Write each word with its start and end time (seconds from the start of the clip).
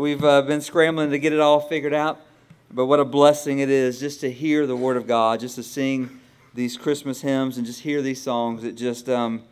We've 0.00 0.22
uh, 0.22 0.42
been 0.42 0.60
scrambling 0.60 1.10
to 1.10 1.18
get 1.18 1.32
it 1.32 1.40
all 1.40 1.58
figured 1.58 1.92
out, 1.92 2.20
but 2.70 2.86
what 2.86 3.00
a 3.00 3.04
blessing 3.04 3.58
it 3.58 3.68
is 3.68 3.98
just 3.98 4.20
to 4.20 4.30
hear 4.30 4.64
the 4.64 4.76
Word 4.76 4.96
of 4.96 5.08
God, 5.08 5.40
just 5.40 5.56
to 5.56 5.64
sing 5.64 6.20
these 6.54 6.76
Christmas 6.76 7.22
hymns 7.22 7.56
and 7.56 7.66
just 7.66 7.80
hear 7.80 8.00
these 8.00 8.22
songs 8.22 8.62
that 8.62 8.76
just 8.76 9.08
um, 9.08 9.42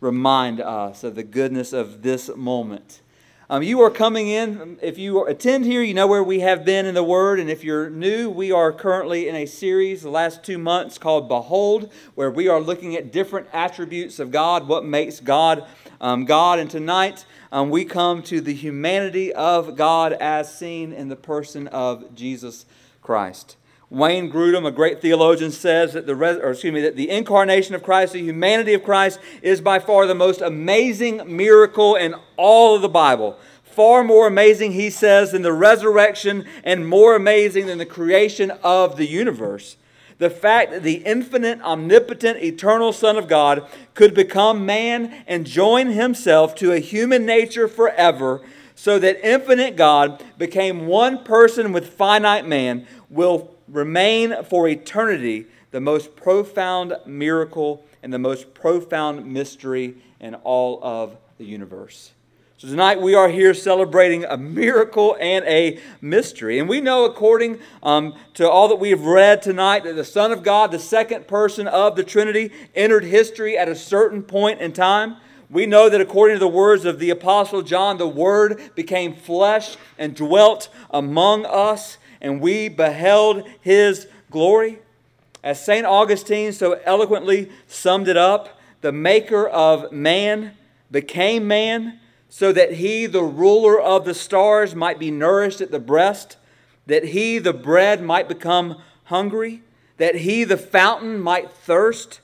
remind 0.00 0.60
us 0.60 1.04
of 1.04 1.14
the 1.14 1.22
goodness 1.22 1.72
of 1.72 2.02
this 2.02 2.28
moment. 2.34 3.02
Um, 3.50 3.62
you 3.62 3.82
are 3.82 3.90
coming 3.90 4.28
in, 4.28 4.78
if 4.80 4.96
you 4.96 5.26
attend 5.26 5.66
here, 5.66 5.82
you 5.82 5.92
know 5.92 6.06
where 6.06 6.24
we 6.24 6.40
have 6.40 6.64
been 6.64 6.86
in 6.86 6.94
the 6.94 7.04
Word, 7.04 7.38
and 7.38 7.50
if 7.50 7.62
you're 7.62 7.90
new, 7.90 8.30
we 8.30 8.50
are 8.50 8.72
currently 8.72 9.28
in 9.28 9.34
a 9.34 9.44
series 9.44 10.00
the 10.00 10.08
last 10.08 10.42
two 10.42 10.56
months 10.56 10.96
called 10.96 11.28
Behold, 11.28 11.92
where 12.14 12.30
we 12.30 12.48
are 12.48 12.58
looking 12.58 12.96
at 12.96 13.12
different 13.12 13.46
attributes 13.52 14.18
of 14.18 14.30
God, 14.30 14.66
what 14.66 14.86
makes 14.86 15.20
God 15.20 15.66
um, 16.00 16.24
God. 16.24 16.58
And 16.58 16.70
tonight, 16.70 17.26
um, 17.52 17.68
we 17.68 17.84
come 17.84 18.22
to 18.24 18.40
the 18.40 18.54
humanity 18.54 19.30
of 19.34 19.76
God 19.76 20.14
as 20.14 20.56
seen 20.56 20.94
in 20.94 21.08
the 21.08 21.16
person 21.16 21.68
of 21.68 22.14
Jesus 22.14 22.64
Christ. 23.02 23.56
Wayne 23.94 24.28
Grudem, 24.30 24.66
a 24.66 24.72
great 24.72 25.00
theologian, 25.00 25.52
says 25.52 25.92
that 25.92 26.04
the 26.04 26.16
res- 26.16 26.38
or 26.38 26.50
excuse 26.50 26.74
me 26.74 26.80
that 26.80 26.96
the 26.96 27.10
incarnation 27.10 27.76
of 27.76 27.84
Christ, 27.84 28.12
the 28.12 28.20
humanity 28.20 28.74
of 28.74 28.82
Christ, 28.82 29.20
is 29.40 29.60
by 29.60 29.78
far 29.78 30.06
the 30.06 30.16
most 30.16 30.40
amazing 30.40 31.22
miracle 31.36 31.94
in 31.94 32.16
all 32.36 32.74
of 32.74 32.82
the 32.82 32.88
Bible. 32.88 33.38
Far 33.62 34.02
more 34.02 34.26
amazing, 34.26 34.72
he 34.72 34.90
says, 34.90 35.30
than 35.30 35.42
the 35.42 35.52
resurrection, 35.52 36.44
and 36.64 36.88
more 36.88 37.14
amazing 37.14 37.66
than 37.66 37.78
the 37.78 37.86
creation 37.86 38.50
of 38.64 38.96
the 38.96 39.06
universe. 39.06 39.76
The 40.18 40.30
fact 40.30 40.72
that 40.72 40.82
the 40.82 41.02
infinite, 41.04 41.60
omnipotent, 41.60 42.42
eternal 42.42 42.92
Son 42.92 43.16
of 43.16 43.28
God 43.28 43.68
could 43.94 44.12
become 44.12 44.66
man 44.66 45.24
and 45.28 45.46
join 45.46 45.88
himself 45.88 46.56
to 46.56 46.72
a 46.72 46.78
human 46.78 47.24
nature 47.24 47.68
forever, 47.68 48.40
so 48.74 48.98
that 48.98 49.24
infinite 49.24 49.76
God 49.76 50.20
became 50.36 50.88
one 50.88 51.22
person 51.22 51.72
with 51.72 51.94
finite 51.94 52.46
man, 52.46 52.88
will 53.08 53.53
remain 53.68 54.44
for 54.44 54.68
eternity 54.68 55.46
the 55.70 55.80
most 55.80 56.14
profound 56.16 56.94
miracle 57.06 57.84
and 58.02 58.12
the 58.12 58.18
most 58.18 58.54
profound 58.54 59.26
mystery 59.26 59.96
in 60.20 60.34
all 60.36 60.78
of 60.82 61.16
the 61.38 61.44
universe. 61.44 62.12
So 62.58 62.68
tonight 62.68 63.02
we 63.02 63.14
are 63.14 63.28
here 63.28 63.52
celebrating 63.52 64.24
a 64.24 64.36
miracle 64.36 65.16
and 65.20 65.44
a 65.46 65.80
mystery. 66.00 66.58
And 66.58 66.68
we 66.68 66.80
know, 66.80 67.04
according 67.04 67.58
um, 67.82 68.14
to 68.34 68.48
all 68.48 68.68
that 68.68 68.76
we 68.76 68.90
have 68.90 69.04
read 69.04 69.42
tonight, 69.42 69.84
that 69.84 69.96
the 69.96 70.04
Son 70.04 70.32
of 70.32 70.42
God, 70.42 70.70
the 70.70 70.78
second 70.78 71.26
person 71.26 71.66
of 71.66 71.96
the 71.96 72.04
Trinity, 72.04 72.52
entered 72.74 73.04
history 73.04 73.58
at 73.58 73.68
a 73.68 73.74
certain 73.74 74.22
point 74.22 74.60
in 74.60 74.72
time. 74.72 75.16
We 75.50 75.66
know 75.66 75.88
that 75.88 76.00
according 76.00 76.36
to 76.36 76.40
the 76.40 76.48
words 76.48 76.84
of 76.84 76.98
the 76.98 77.10
Apostle 77.10 77.62
John, 77.62 77.98
the 77.98 78.08
Word 78.08 78.60
became 78.74 79.14
flesh 79.14 79.76
and 79.98 80.14
dwelt 80.14 80.68
among 80.90 81.44
us, 81.44 81.98
and 82.24 82.40
we 82.40 82.68
beheld 82.68 83.46
his 83.60 84.08
glory. 84.30 84.78
As 85.42 85.62
St. 85.62 85.84
Augustine 85.84 86.52
so 86.52 86.80
eloquently 86.84 87.52
summed 87.68 88.08
it 88.08 88.16
up, 88.16 88.58
the 88.80 88.92
maker 88.92 89.46
of 89.46 89.92
man 89.92 90.56
became 90.90 91.46
man 91.46 92.00
so 92.30 92.50
that 92.50 92.72
he, 92.72 93.04
the 93.04 93.22
ruler 93.22 93.78
of 93.78 94.06
the 94.06 94.14
stars, 94.14 94.74
might 94.74 94.98
be 94.98 95.10
nourished 95.10 95.60
at 95.60 95.70
the 95.70 95.78
breast, 95.78 96.38
that 96.86 97.04
he, 97.04 97.38
the 97.38 97.52
bread, 97.52 98.02
might 98.02 98.26
become 98.26 98.78
hungry, 99.04 99.62
that 99.98 100.16
he, 100.16 100.44
the 100.44 100.56
fountain, 100.56 101.20
might 101.20 101.52
thirst, 101.52 102.20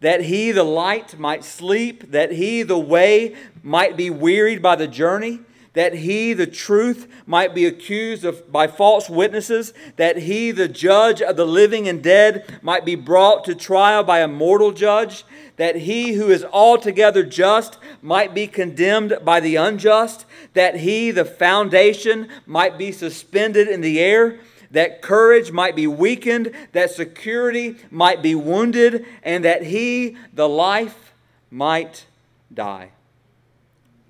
that 0.00 0.22
he, 0.22 0.52
the 0.52 0.62
light, 0.62 1.18
might 1.18 1.44
sleep, 1.44 2.12
that 2.12 2.32
he, 2.32 2.62
the 2.62 2.78
way, 2.78 3.36
might 3.62 3.96
be 3.96 4.08
wearied 4.08 4.62
by 4.62 4.76
the 4.76 4.88
journey, 4.88 5.40
that 5.74 5.94
he, 5.94 6.34
the 6.34 6.46
truth, 6.46 7.08
might 7.26 7.54
be 7.54 7.64
accused 7.64 8.24
of, 8.24 8.50
by 8.52 8.66
false 8.66 9.08
witnesses, 9.08 9.72
that 9.96 10.18
he, 10.18 10.50
the 10.50 10.68
judge 10.68 11.22
of 11.22 11.36
the 11.36 11.46
living 11.46 11.88
and 11.88 12.02
dead, 12.02 12.58
might 12.62 12.84
be 12.84 12.94
brought 12.94 13.44
to 13.44 13.54
trial 13.54 14.04
by 14.04 14.20
a 14.20 14.28
mortal 14.28 14.72
judge, 14.72 15.24
that 15.56 15.76
he 15.76 16.12
who 16.12 16.28
is 16.28 16.44
altogether 16.44 17.22
just 17.22 17.78
might 18.02 18.34
be 18.34 18.46
condemned 18.46 19.16
by 19.24 19.40
the 19.40 19.56
unjust, 19.56 20.26
that 20.52 20.76
he, 20.76 21.10
the 21.10 21.24
foundation, 21.24 22.28
might 22.46 22.76
be 22.76 22.92
suspended 22.92 23.68
in 23.68 23.80
the 23.80 23.98
air, 23.98 24.38
that 24.70 25.02
courage 25.02 25.52
might 25.52 25.76
be 25.76 25.86
weakened, 25.86 26.50
that 26.72 26.90
security 26.90 27.76
might 27.90 28.22
be 28.22 28.34
wounded, 28.34 29.06
and 29.22 29.44
that 29.44 29.62
he, 29.62 30.16
the 30.34 30.48
life, 30.48 31.12
might 31.50 32.06
die. 32.52 32.90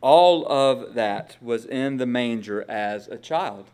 All 0.03 0.45
of 0.51 0.95
that 0.95 1.37
was 1.41 1.65
in 1.65 1.97
the 1.97 2.07
manger 2.07 2.69
as 2.69 3.09
a 3.09 3.17
child. 3.17 3.67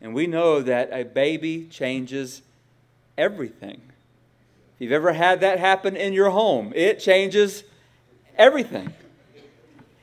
And 0.00 0.14
we 0.14 0.26
know 0.26 0.60
that 0.60 0.90
a 0.92 1.04
baby 1.04 1.66
changes 1.70 2.42
everything. 3.16 3.80
If 4.74 4.82
you've 4.82 4.92
ever 4.92 5.14
had 5.14 5.40
that 5.40 5.58
happen 5.58 5.96
in 5.96 6.12
your 6.12 6.30
home, 6.30 6.72
it 6.76 7.00
changes 7.00 7.64
everything. 8.36 8.92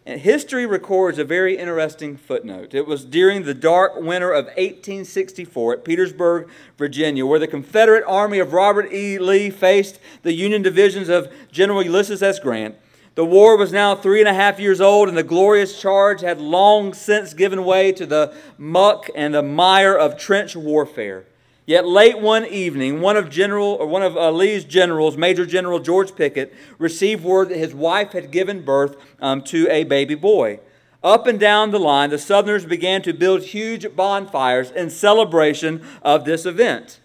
And 0.03 0.19
history 0.19 0.65
records 0.65 1.19
a 1.19 1.23
very 1.23 1.57
interesting 1.57 2.17
footnote. 2.17 2.73
It 2.73 2.87
was 2.87 3.05
during 3.05 3.43
the 3.43 3.53
dark 3.53 3.97
winter 3.97 4.31
of 4.31 4.45
1864 4.45 5.73
at 5.73 5.85
Petersburg, 5.85 6.49
Virginia, 6.75 7.23
where 7.23 7.37
the 7.37 7.47
Confederate 7.47 8.03
Army 8.07 8.39
of 8.39 8.53
Robert 8.53 8.91
E. 8.91 9.19
Lee 9.19 9.51
faced 9.51 9.99
the 10.23 10.33
Union 10.33 10.63
divisions 10.63 11.07
of 11.07 11.31
General 11.51 11.83
Ulysses 11.83 12.23
S. 12.23 12.39
Grant. 12.39 12.75
The 13.15 13.25
war 13.25 13.57
was 13.57 13.73
now 13.73 13.93
three 13.93 14.21
and 14.21 14.29
a 14.29 14.33
half 14.33 14.59
years 14.59 14.79
old, 14.79 15.09
and 15.09 15.17
the 15.17 15.23
glorious 15.23 15.79
charge 15.79 16.21
had 16.21 16.39
long 16.39 16.93
since 16.93 17.33
given 17.33 17.65
way 17.65 17.91
to 17.91 18.05
the 18.05 18.33
muck 18.57 19.09
and 19.13 19.33
the 19.33 19.43
mire 19.43 19.95
of 19.95 20.17
trench 20.17 20.55
warfare. 20.55 21.25
Yet 21.65 21.85
late 21.85 22.19
one 22.19 22.45
evening, 22.45 23.01
one 23.01 23.17
of 23.17 23.29
General 23.29 23.73
or 23.79 23.85
one 23.85 24.01
of 24.01 24.17
uh, 24.17 24.31
Lee's 24.31 24.63
generals, 24.63 25.15
Major 25.17 25.45
General 25.45 25.79
George 25.79 26.15
Pickett, 26.15 26.53
received 26.77 27.23
word 27.23 27.49
that 27.49 27.57
his 27.57 27.73
wife 27.73 28.13
had 28.13 28.31
given 28.31 28.63
birth 28.63 28.95
um, 29.19 29.41
to 29.43 29.67
a 29.69 29.83
baby 29.83 30.15
boy. 30.15 30.59
Up 31.03 31.27
and 31.27 31.39
down 31.39 31.71
the 31.71 31.79
line, 31.79 32.11
the 32.11 32.17
Southerners 32.17 32.65
began 32.65 33.01
to 33.03 33.13
build 33.13 33.43
huge 33.43 33.95
bonfires 33.95 34.71
in 34.71 34.89
celebration 34.89 35.83
of 36.01 36.25
this 36.25 36.45
event. 36.45 36.99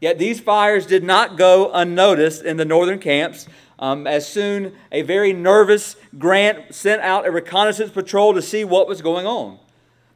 Yet 0.00 0.18
these 0.18 0.40
fires 0.40 0.86
did 0.86 1.02
not 1.02 1.36
go 1.36 1.72
unnoticed 1.72 2.42
in 2.44 2.56
the 2.56 2.64
northern 2.64 2.98
camps. 2.98 3.48
Um, 3.78 4.06
as 4.06 4.26
soon 4.26 4.74
a 4.90 5.02
very 5.02 5.32
nervous 5.32 5.96
Grant 6.18 6.74
sent 6.74 7.00
out 7.02 7.26
a 7.26 7.30
reconnaissance 7.30 7.92
patrol 7.92 8.34
to 8.34 8.42
see 8.42 8.64
what 8.64 8.88
was 8.88 9.02
going 9.02 9.26
on. 9.26 9.58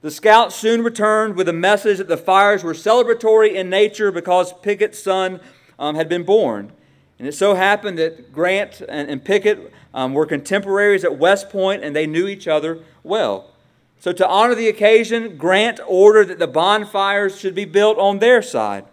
The 0.00 0.10
scouts 0.10 0.56
soon 0.56 0.82
returned 0.82 1.36
with 1.36 1.48
a 1.48 1.52
message 1.52 1.98
that 1.98 2.08
the 2.08 2.16
fires 2.16 2.64
were 2.64 2.74
celebratory 2.74 3.54
in 3.54 3.70
nature 3.70 4.10
because 4.10 4.52
Pickett's 4.52 5.00
son 5.00 5.40
um, 5.78 5.94
had 5.94 6.08
been 6.08 6.24
born. 6.24 6.72
And 7.20 7.28
it 7.28 7.34
so 7.34 7.54
happened 7.54 7.98
that 7.98 8.32
Grant 8.32 8.80
and, 8.88 9.08
and 9.08 9.24
Pickett 9.24 9.72
um, 9.94 10.12
were 10.12 10.26
contemporaries 10.26 11.04
at 11.04 11.18
West 11.18 11.50
Point 11.50 11.84
and 11.84 11.94
they 11.94 12.06
knew 12.06 12.26
each 12.26 12.48
other 12.48 12.80
well. 13.04 13.52
So, 14.00 14.12
to 14.12 14.26
honor 14.26 14.56
the 14.56 14.66
occasion, 14.66 15.36
Grant 15.36 15.78
ordered 15.86 16.26
that 16.26 16.40
the 16.40 16.48
bonfires 16.48 17.38
should 17.38 17.54
be 17.54 17.64
built 17.64 17.98
on 17.98 18.18
their 18.18 18.42
side. 18.42 18.86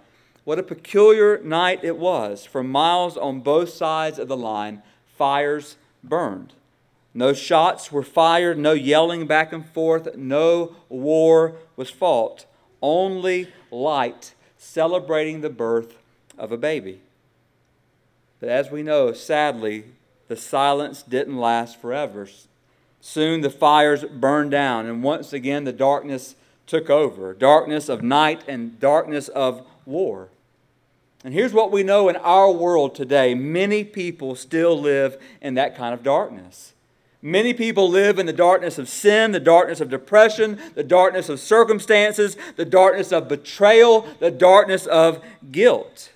What 0.44 0.60
a 0.60 0.64
peculiar 0.64 1.42
night 1.44 1.84
it 1.84 1.98
was. 1.98 2.46
For 2.46 2.64
miles 2.64 3.18
on 3.18 3.42
both 3.42 3.70
sides 3.70 4.20
of 4.20 4.28
the 4.28 4.38
line, 4.38 4.82
fires 5.18 5.78
burned. 6.04 6.54
No 7.14 7.34
shots 7.34 7.92
were 7.92 8.04
fired, 8.04 8.58
no 8.58 8.74
yelling 8.74 9.28
back 9.28 9.52
and 9.52 9.66
forth, 9.66 10.16
no 10.16 10.76
war 10.88 11.56
was 11.76 11.90
fought. 11.90 12.46
Only 12.82 13.52
light 13.72 14.34
celebrating 14.58 15.42
the 15.42 15.50
birth 15.50 15.98
of 16.38 16.52
a 16.52 16.58
baby. 16.58 17.02
But 18.40 18.50
as 18.50 18.72
we 18.72 18.84
know, 18.84 19.12
sadly, 19.12 19.86
the 20.28 20.38
silence 20.38 21.04
didn't 21.04 21.38
last 21.38 21.82
forever. 21.82 22.30
Soon 23.02 23.42
the 23.42 23.50
fires 23.50 24.06
burned 24.06 24.52
down, 24.52 24.86
and 24.86 25.04
once 25.04 25.34
again 25.34 25.64
the 25.64 25.74
darkness 25.74 26.36
took 26.68 26.90
over 26.90 27.34
darkness 27.34 27.90
of 27.90 28.04
night 28.04 28.44
and 28.48 28.80
darkness 28.80 29.28
of 29.30 29.66
war. 29.86 30.30
And 31.24 31.34
here's 31.34 31.54
what 31.54 31.72
we 31.72 31.84
know 31.84 32.08
in 32.08 32.16
our 32.18 32.52
world 32.52 32.96
today 32.96 33.34
many 33.34 33.84
people 33.84 34.36
still 34.36 34.80
live 34.80 35.22
in 35.42 35.56
that 35.56 35.76
kind 35.76 35.94
of 35.94 36.04
darkness. 36.04 36.74
Many 37.22 37.54
people 37.54 37.90
live 37.90 38.18
in 38.18 38.26
the 38.26 38.34
darkness 38.34 38.78
of 38.78 38.88
sin, 38.88 39.34
the 39.34 39.42
darkness 39.42 39.82
of 39.82 39.90
depression, 39.90 40.58
the 40.76 40.84
darkness 40.84 41.28
of 41.28 41.42
circumstances, 41.42 42.38
the 42.56 42.64
darkness 42.64 43.12
of 43.12 43.28
betrayal, 43.28 44.08
the 44.20 44.32
darkness 44.32 44.86
of 44.86 45.22
guilt. 45.52 46.12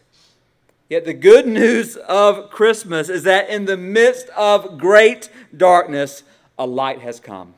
Yet 0.87 1.03
the 1.03 1.13
good 1.13 1.45
news 1.45 1.97
of 1.97 2.49
Christmas 2.49 3.09
is 3.09 3.23
that 3.23 3.49
in 3.49 3.65
the 3.65 3.75
midst 3.75 4.29
of 4.29 4.77
great 4.77 5.29
darkness, 5.55 6.23
a 6.57 6.65
light 6.65 7.01
has 7.01 7.19
come. 7.19 7.55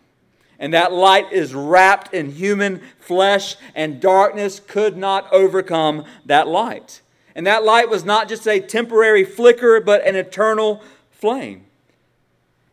And 0.58 0.74
that 0.74 0.92
light 0.92 1.32
is 1.32 1.54
wrapped 1.54 2.14
in 2.14 2.32
human 2.32 2.82
flesh, 2.98 3.58
and 3.76 4.00
darkness 4.00 4.60
could 4.60 4.98
not 4.98 5.32
overcome 5.32 6.06
that 6.26 6.48
light. 6.48 7.02
And 7.36 7.46
that 7.46 7.66
light 7.66 7.90
was 7.90 8.06
not 8.06 8.30
just 8.30 8.48
a 8.48 8.60
temporary 8.62 9.26
flicker, 9.26 9.82
but 9.82 10.06
an 10.08 10.16
eternal 10.16 10.82
flame. 11.12 11.66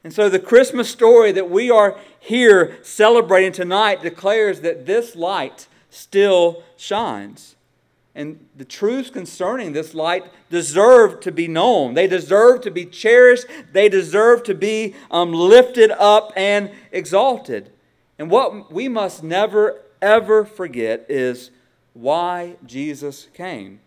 And 0.05 0.13
so 0.13 0.29
the 0.29 0.39
Christmas 0.39 0.89
story 0.89 1.33
that 1.33 1.51
we 1.51 1.71
are 1.71 1.99
here 2.19 2.79
celebrating 2.83 3.53
tonight 3.53 4.03
declares 4.03 4.61
that 4.61 4.87
this 4.87 5.17
light 5.17 5.67
still 5.91 6.63
shines. 6.77 7.57
And 8.15 8.47
the 8.57 8.65
truths 8.65 9.11
concerning 9.11 9.73
this 9.73 9.95
light 9.95 10.25
deserve 10.51 11.21
to 11.21 11.33
be 11.33 11.49
known. 11.49 11.95
They 11.95 12.07
deserve 12.07 12.61
to 12.63 12.71
be 12.71 12.85
cherished. 12.85 13.47
They 13.73 13.89
deserve 13.89 14.43
to 14.45 14.55
be 14.55 14.95
um, 15.11 15.33
lifted 15.33 15.91
up 15.93 16.33
and 16.37 16.71
exalted. 16.91 17.71
And 18.19 18.31
what 18.31 18.71
we 18.71 18.89
must 18.89 19.23
never, 19.23 19.81
ever 20.03 20.45
forget 20.45 21.07
is 21.09 21.51
why 21.95 22.57
Jesus 22.67 23.29
came. 23.35 23.81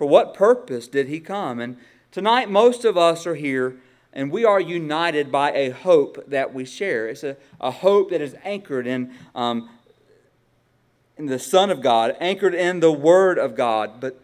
For 0.00 0.06
what 0.06 0.32
purpose 0.32 0.88
did 0.88 1.08
he 1.08 1.20
come? 1.20 1.60
And 1.60 1.76
tonight, 2.10 2.48
most 2.48 2.86
of 2.86 2.96
us 2.96 3.26
are 3.26 3.34
here 3.34 3.76
and 4.14 4.32
we 4.32 4.46
are 4.46 4.58
united 4.58 5.30
by 5.30 5.52
a 5.52 5.68
hope 5.68 6.24
that 6.26 6.54
we 6.54 6.64
share. 6.64 7.06
It's 7.06 7.22
a, 7.22 7.36
a 7.60 7.70
hope 7.70 8.08
that 8.08 8.22
is 8.22 8.34
anchored 8.42 8.86
in 8.86 9.12
um, 9.34 9.68
in 11.18 11.26
the 11.26 11.38
Son 11.38 11.68
of 11.68 11.82
God, 11.82 12.16
anchored 12.18 12.54
in 12.54 12.80
the 12.80 12.90
Word 12.90 13.36
of 13.36 13.54
God. 13.54 14.00
But 14.00 14.18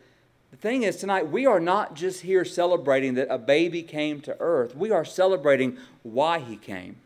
the 0.50 0.56
thing 0.56 0.82
is, 0.82 0.96
tonight, 0.96 1.28
we 1.28 1.44
are 1.44 1.61
not 1.61 1.93
just 1.94 2.22
here 2.22 2.46
celebrating 2.46 3.12
that 3.17 3.29
a 3.31 3.37
baby 3.37 3.82
came 3.82 4.22
to 4.22 4.34
earth, 4.40 4.75
we 4.75 4.90
are 4.90 5.05
celebrating 5.05 5.76
why 6.02 6.38
he 6.38 6.56
came. 6.56 6.96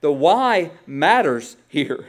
The 0.00 0.10
why 0.10 0.70
matters 0.86 1.58
here. 1.68 2.06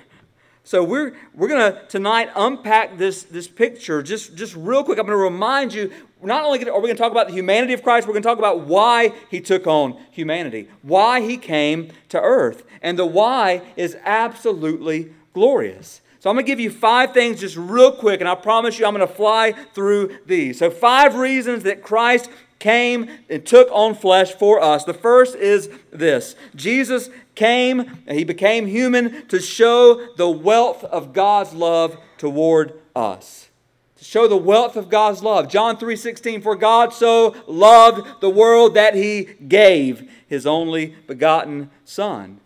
So 0.65 0.81
we're, 0.83 1.13
we're 1.33 1.50
going 1.50 1.74
to 1.74 1.86
tonight 1.88 2.30
unpack 2.36 2.98
this, 2.98 3.24
this 3.24 3.50
picture 3.50 4.01
just, 4.01 4.36
just 4.36 4.56
real 4.56 4.83
quick. 4.83 4.98
I'm 4.98 5.06
going 5.06 5.18
to 5.18 5.24
remind 5.24 5.74
you, 5.74 5.92
not 6.21 6.45
only 6.45 6.60
are 6.60 6.80
we 6.80 6.88
going 6.88 6.95
to 6.95 7.01
talk 7.01 7.12
about 7.12 7.27
the 7.27 7.33
humanity 7.33 7.74
of 7.74 7.83
Christ, 7.83 8.07
we're 8.07 8.13
going 8.13 8.24
to 8.24 8.30
talk 8.30 8.38
about 8.38 8.62
why 8.62 9.13
he 9.30 9.42
took 9.42 9.68
on 9.68 10.00
humanity, 10.12 10.69
why 10.81 11.19
he 11.19 11.36
came 11.36 11.92
to 12.10 12.21
earth. 12.21 12.63
And 12.81 12.98
the 12.98 13.06
why 13.06 13.62
is 13.75 13.98
absolutely 14.06 15.13
glorious. 15.33 16.00
So 16.21 16.30
I'm 16.30 16.38
going 16.38 16.45
to 16.45 16.50
give 16.50 16.62
you 16.62 16.69
five 16.69 17.13
things 17.13 17.42
just 17.42 17.57
real 17.57 17.92
quick, 17.92 18.21
and 18.21 18.30
I 18.30 18.36
promise 18.36 18.80
you 18.80 18.86
I'm 18.86 18.95
going 18.95 19.06
to 19.06 19.13
fly 19.13 19.51
through 19.74 20.18
these. 20.25 20.60
So, 20.60 20.71
five 20.71 21.15
reasons 21.15 21.63
that 21.63 21.83
Christ 21.83 22.30
came 22.60 23.10
and 23.30 23.45
took 23.45 23.68
on 23.74 23.94
flesh 23.94 24.31
for 24.31 24.62
us. 24.62 24.86
The 24.86 24.94
first 24.94 25.36
is 25.36 25.69
this 25.92 26.38
Jesus 26.56 27.10
came, 27.35 28.03
he 28.07 28.24
became 28.24 28.68
human 28.68 29.27
to 29.27 29.39
show 29.39 30.07
the 30.15 30.30
wealth 30.30 30.83
of 30.83 31.13
God's 31.13 31.53
love 31.53 31.97
toward 32.18 32.80
us. 32.95 33.50
To 33.97 34.03
show 34.03 34.27
the 34.27 34.38
wealth 34.38 34.75
of 34.75 34.89
God's 34.89 35.24
love. 35.24 35.50
John 35.50 35.77
3:16 35.77 36.41
For 36.41 36.56
God 36.56 36.94
so 36.94 37.35
loved 37.47 38.21
the 38.21 38.30
world 38.30 38.74
that 38.75 38.95
he 38.95 39.24
gave 39.47 40.09
his 40.27 40.45
only 40.45 40.95
begotten 41.07 41.69
son. 41.85 42.39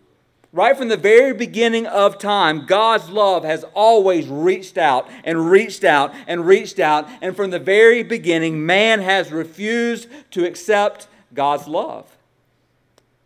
Right 0.52 0.76
from 0.76 0.88
the 0.88 0.96
very 0.96 1.34
beginning 1.34 1.86
of 1.86 2.18
time, 2.18 2.64
God's 2.64 3.10
love 3.10 3.44
has 3.44 3.64
always 3.74 4.26
reached 4.28 4.78
out 4.78 5.08
and 5.22 5.50
reached 5.50 5.84
out 5.84 6.14
and 6.26 6.46
reached 6.46 6.78
out. 6.78 7.06
And 7.20 7.36
from 7.36 7.50
the 7.50 7.58
very 7.58 8.02
beginning, 8.02 8.64
man 8.64 9.00
has 9.00 9.30
refused 9.30 10.08
to 10.30 10.46
accept 10.46 11.06
God's 11.34 11.68
love. 11.68 12.17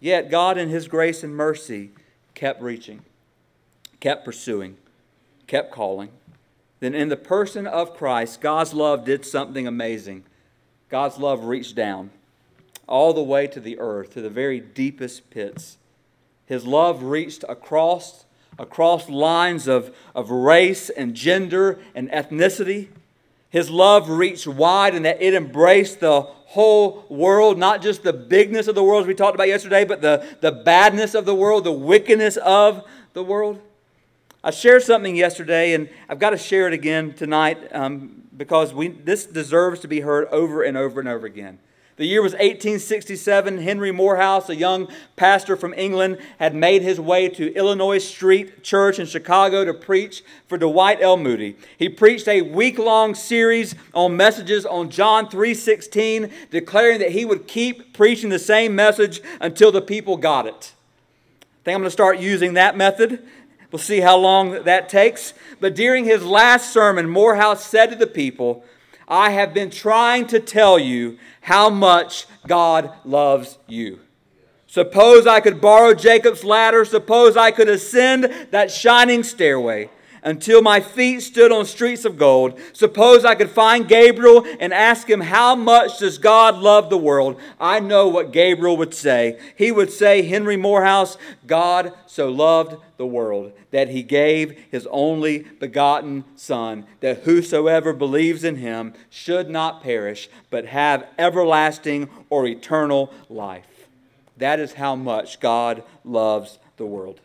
Yet 0.03 0.31
God, 0.31 0.59
in 0.59 0.69
His 0.69 0.87
grace 0.87 1.23
and 1.23 1.35
mercy, 1.35 1.93
kept 2.35 2.61
reaching, 2.61 3.01
kept 4.01 4.27
pursuing, 4.27 4.77
kept 5.47 5.73
calling. 5.73 6.11
Then, 6.81 6.95
in 6.95 7.09
the 7.09 7.17
person 7.17 7.67
of 7.67 7.97
Christ, 7.97 8.43
God's 8.43 8.75
love 8.75 9.07
did 9.07 9.25
something 9.25 9.67
amazing. 9.67 10.25
God's 10.91 11.17
love 11.17 11.45
reached 11.45 11.75
down 11.75 12.11
all 12.87 13.15
the 13.15 13.23
way 13.23 13.47
to 13.47 13.61
the 13.61 13.79
earth, 13.79 14.13
to 14.13 14.21
the 14.21 14.29
very 14.29 14.61
deepest 14.61 15.31
pits 15.31 15.79
his 16.53 16.67
love 16.67 17.03
reached 17.05 17.45
across, 17.49 18.27
across 18.59 19.09
lines 19.09 19.67
of, 19.67 19.97
of 20.15 20.31
race 20.31 20.91
and 20.91 21.15
gender 21.15 21.79
and 21.95 22.11
ethnicity. 22.11 22.89
His 23.53 23.69
love 23.69 24.09
reached 24.09 24.47
wide 24.47 24.95
and 24.95 25.05
that 25.05 25.21
it 25.21 25.35
embraced 25.35 26.01
the 26.01 26.23
whole 26.23 27.05
world, 27.11 27.59
not 27.59 27.83
just 27.83 28.03
the 28.03 28.13
bigness 28.13 28.67
of 28.67 28.75
the 28.75 28.83
world 28.83 29.03
as 29.03 29.07
we 29.07 29.15
talked 29.15 29.35
about 29.35 29.47
yesterday, 29.47 29.85
but 29.85 30.01
the, 30.01 30.27
the 30.41 30.51
badness 30.51 31.15
of 31.15 31.27
the 31.27 31.35
world, 31.35 31.65
the 31.65 31.71
wickedness 31.71 32.39
of 32.39 32.83
the 33.13 33.23
world. 33.23 33.61
I 34.43 34.53
shared 34.53 34.83
something 34.83 35.15
yesterday, 35.15 35.75
and 35.75 35.91
I've 36.09 36.19
got 36.19 36.31
to 36.31 36.39
share 36.39 36.67
it 36.67 36.73
again 36.73 37.13
tonight 37.13 37.59
um, 37.73 38.23
because 38.35 38.73
we, 38.73 38.89
this 38.89 39.27
deserves 39.27 39.81
to 39.81 39.89
be 39.89 40.01
heard 40.01 40.29
over 40.29 40.63
and 40.63 40.75
over 40.75 40.99
and 40.99 41.09
over 41.09 41.27
again. 41.27 41.59
The 41.97 42.07
year 42.07 42.23
was 42.23 42.33
1867. 42.33 43.59
Henry 43.59 43.93
Moorhouse, 43.93 44.49
a 44.49 44.57
young 44.57 44.89
pastor 45.15 45.57
from 45.57 45.75
England, 45.75 46.19
had 46.39 46.55
made 46.55 46.81
his 46.81 46.99
way 46.99 47.29
to 47.29 47.55
Illinois 47.55 47.99
Street 47.99 48.65
Church 48.65 48.99
in 48.99 49.05
Chicago 49.05 49.65
to 49.65 49.75
preach 49.75 50.25
for 50.49 50.57
Dwight 50.57 51.03
L. 51.03 51.19
Moody. 51.19 51.55
He 51.79 51.91
preached 51.91 52.27
a 52.29 52.41
week-long 52.41 53.15
series 53.15 53.75
on 53.93 54.17
messages 54.17 54.65
on 54.65 54.89
John 54.89 55.29
3:16, 55.29 56.31
declaring 56.51 56.99
that 57.01 57.11
he 57.11 57.27
would 57.27 57.47
keep 57.47 57.93
preaching 57.93 58.31
the 58.31 58.39
same 58.39 58.75
message 58.75 59.21
until 59.39 59.71
the 59.71 59.83
people 59.83 60.17
got 60.17 60.47
it. 60.47 60.73
I 61.43 61.65
think 61.65 61.75
I'm 61.75 61.83
going 61.83 61.85
to 61.85 61.91
start 61.91 62.19
using 62.19 62.55
that 62.55 62.77
method. 62.77 63.23
We'll 63.71 63.79
see 63.79 64.01
how 64.01 64.17
long 64.17 64.65
that 64.65 64.89
takes. 64.89 65.35
But 65.61 65.75
during 65.75 66.05
his 66.05 66.25
last 66.25 66.73
sermon, 66.73 67.09
Moorhouse 67.09 67.65
said 67.65 67.91
to 67.91 67.97
the 67.97 68.07
people, 68.07 68.65
I 69.09 69.31
have 69.31 69.53
been 69.53 69.71
trying 69.71 70.27
to 70.29 70.41
tell 70.41 70.79
you 70.79 71.19
how 71.43 71.71
much 71.71 72.27
God 72.47 72.93
loves 73.05 73.59
you. 73.67 74.01
Suppose 74.67 75.27
I 75.27 75.41
could 75.41 75.61
borrow 75.61 75.93
Jacob's 75.93 76.45
ladder. 76.45 76.85
Suppose 76.85 77.37
I 77.37 77.51
could 77.51 77.69
ascend 77.69 78.49
that 78.53 78.71
shining 78.71 79.23
stairway 79.23 79.91
until 80.23 80.63
my 80.63 80.81
feet 80.81 81.21
stood 81.21 81.51
on 81.51 81.67
streets 81.67 82.05
of 82.05 82.17
gold. 82.17 82.59
Suppose 82.73 83.25
I 83.25 83.35
could 83.35 83.51
find 83.51 83.89
Gabriel 83.89 84.47
and 84.61 84.73
ask 84.73 85.09
him, 85.09 85.21
How 85.21 85.55
much 85.55 85.99
does 85.99 86.19
God 86.19 86.57
love 86.59 86.91
the 86.91 86.99
world? 86.99 87.41
I 87.61 87.81
know 87.81 88.09
what 88.09 88.33
Gabriel 88.33 88.77
would 88.77 88.95
say. 88.95 89.39
He 89.57 89.73
would 89.73 89.91
say, 89.91 90.23
Henry 90.23 90.57
Moorhouse, 90.57 91.17
God 91.47 91.93
so 92.07 92.29
loved 92.29 92.77
the 92.97 93.07
world 93.07 93.53
that 93.73 93.89
he 93.89 94.03
gave 94.03 94.67
his 94.71 94.87
only 94.91 95.41
begotten 95.41 96.25
Son, 96.37 96.87
that 97.01 97.23
whosoever 97.23 97.93
believes 97.93 98.45
in 98.45 98.57
him 98.57 98.95
should 99.11 99.51
not 99.51 99.83
perish, 99.83 100.29
but 100.51 100.67
have 100.67 101.07
everlasting 101.19 102.09
or 102.31 102.47
eternal 102.47 103.13
life. 103.29 103.89
That 104.37 104.61
is 104.61 104.75
how 104.75 104.95
much 104.95 105.41
God 105.41 105.83
loves 106.05 106.59
the 106.77 106.87
world. 106.87 107.21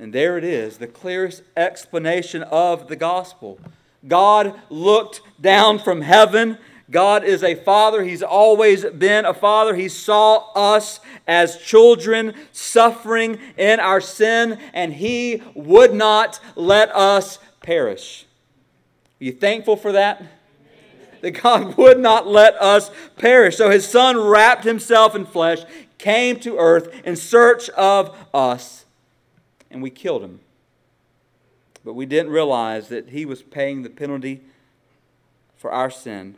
And 0.00 0.14
there 0.14 0.38
it 0.38 0.44
is, 0.44 0.78
the 0.78 0.86
clearest 0.86 1.42
explanation 1.58 2.42
of 2.44 2.88
the 2.88 2.96
gospel. 2.96 3.60
God 4.08 4.58
looked 4.70 5.20
down 5.38 5.78
from 5.78 6.00
heaven. 6.00 6.56
God 6.90 7.22
is 7.22 7.42
a 7.42 7.54
father. 7.54 8.02
He's 8.02 8.22
always 8.22 8.86
been 8.86 9.26
a 9.26 9.34
father. 9.34 9.74
He 9.74 9.90
saw 9.90 10.50
us 10.54 11.00
as 11.28 11.58
children 11.58 12.32
suffering 12.50 13.38
in 13.58 13.78
our 13.78 14.00
sin, 14.00 14.58
and 14.72 14.94
He 14.94 15.42
would 15.54 15.92
not 15.92 16.40
let 16.56 16.88
us 16.96 17.38
perish. 17.60 18.24
Are 19.20 19.24
you 19.24 19.32
thankful 19.32 19.76
for 19.76 19.92
that? 19.92 20.22
That 21.20 21.32
God 21.32 21.76
would 21.76 21.98
not 21.98 22.26
let 22.26 22.54
us 22.54 22.90
perish. 23.18 23.58
So 23.58 23.68
His 23.68 23.86
Son 23.86 24.16
wrapped 24.16 24.64
Himself 24.64 25.14
in 25.14 25.26
flesh, 25.26 25.58
came 25.98 26.40
to 26.40 26.56
earth 26.56 27.02
in 27.04 27.16
search 27.16 27.68
of 27.70 28.16
us 28.32 28.86
and 29.70 29.82
we 29.82 29.90
killed 29.90 30.22
him. 30.22 30.40
But 31.84 31.94
we 31.94 32.06
didn't 32.06 32.32
realize 32.32 32.88
that 32.88 33.10
he 33.10 33.24
was 33.24 33.42
paying 33.42 33.82
the 33.82 33.90
penalty 33.90 34.42
for 35.56 35.70
our 35.70 35.90
sin 35.90 36.36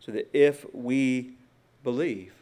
so 0.00 0.12
that 0.12 0.28
if 0.32 0.64
we 0.72 1.32
believe, 1.82 2.32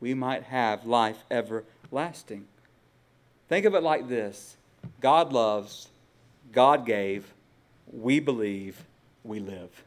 we 0.00 0.14
might 0.14 0.44
have 0.44 0.86
life 0.86 1.24
everlasting. 1.30 2.46
Think 3.48 3.66
of 3.66 3.74
it 3.74 3.82
like 3.82 4.08
this 4.08 4.56
God 5.00 5.32
loves, 5.32 5.88
God 6.50 6.86
gave, 6.86 7.32
we 7.92 8.20
believe, 8.20 8.84
we 9.24 9.40
live. 9.40 9.84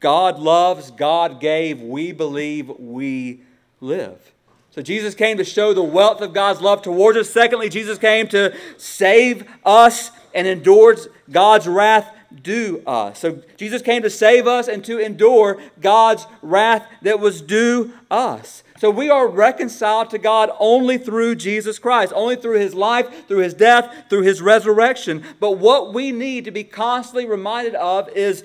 God 0.00 0.38
loves, 0.38 0.90
God 0.90 1.40
gave, 1.40 1.80
we 1.80 2.12
believe, 2.12 2.68
we 2.78 3.42
live. 3.80 4.32
So 4.70 4.82
Jesus 4.82 5.14
came 5.14 5.38
to 5.38 5.44
show 5.44 5.72
the 5.72 5.82
wealth 5.82 6.20
of 6.20 6.32
God's 6.32 6.60
love 6.60 6.82
towards 6.82 7.18
us. 7.18 7.30
Secondly, 7.30 7.68
Jesus 7.68 7.98
came 7.98 8.28
to 8.28 8.54
save 8.76 9.48
us 9.64 10.10
and 10.34 10.46
endured 10.46 11.00
God's 11.30 11.66
wrath 11.66 12.14
due 12.42 12.82
us. 12.86 13.18
So 13.18 13.40
Jesus 13.56 13.82
came 13.82 14.02
to 14.02 14.10
save 14.10 14.46
us 14.46 14.68
and 14.68 14.84
to 14.84 14.98
endure 14.98 15.60
God's 15.80 16.26
wrath 16.42 16.86
that 17.02 17.20
was 17.20 17.40
due 17.40 17.92
us. 18.10 18.62
So 18.78 18.90
we 18.90 19.10
are 19.10 19.26
reconciled 19.26 20.10
to 20.10 20.18
God 20.18 20.50
only 20.60 20.98
through 20.98 21.36
Jesus 21.36 21.78
Christ, 21.78 22.12
only 22.14 22.36
through 22.36 22.58
his 22.58 22.74
life, 22.74 23.26
through 23.26 23.38
his 23.38 23.54
death, 23.54 23.92
through 24.08 24.22
his 24.22 24.40
resurrection. 24.40 25.24
But 25.40 25.52
what 25.52 25.92
we 25.92 26.12
need 26.12 26.44
to 26.44 26.50
be 26.50 26.64
constantly 26.64 27.26
reminded 27.26 27.74
of 27.74 28.08
is 28.10 28.44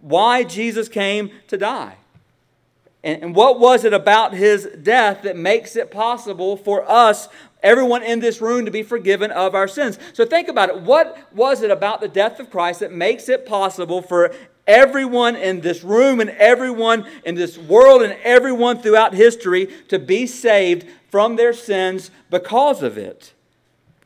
why 0.00 0.42
Jesus 0.42 0.88
came 0.88 1.30
to 1.48 1.56
die. 1.56 1.96
And, 3.04 3.22
and 3.22 3.34
what 3.34 3.58
was 3.58 3.84
it 3.84 3.92
about 3.92 4.34
his 4.34 4.68
death 4.82 5.22
that 5.22 5.36
makes 5.36 5.76
it 5.76 5.90
possible 5.90 6.56
for 6.56 6.88
us, 6.88 7.28
everyone 7.62 8.02
in 8.02 8.20
this 8.20 8.40
room, 8.40 8.64
to 8.64 8.70
be 8.70 8.82
forgiven 8.82 9.30
of 9.30 9.54
our 9.54 9.68
sins? 9.68 9.98
So 10.12 10.24
think 10.24 10.48
about 10.48 10.68
it. 10.68 10.80
What 10.82 11.18
was 11.32 11.62
it 11.62 11.70
about 11.70 12.00
the 12.00 12.08
death 12.08 12.38
of 12.38 12.50
Christ 12.50 12.80
that 12.80 12.92
makes 12.92 13.28
it 13.28 13.46
possible 13.46 14.02
for 14.02 14.34
everyone 14.66 15.34
in 15.34 15.60
this 15.60 15.82
room 15.82 16.20
and 16.20 16.30
everyone 16.30 17.06
in 17.24 17.34
this 17.34 17.58
world 17.58 18.02
and 18.02 18.16
everyone 18.22 18.80
throughout 18.80 19.14
history 19.14 19.66
to 19.88 19.98
be 19.98 20.26
saved 20.26 20.86
from 21.10 21.36
their 21.36 21.52
sins 21.52 22.10
because 22.30 22.82
of 22.82 22.96
it? 22.96 23.32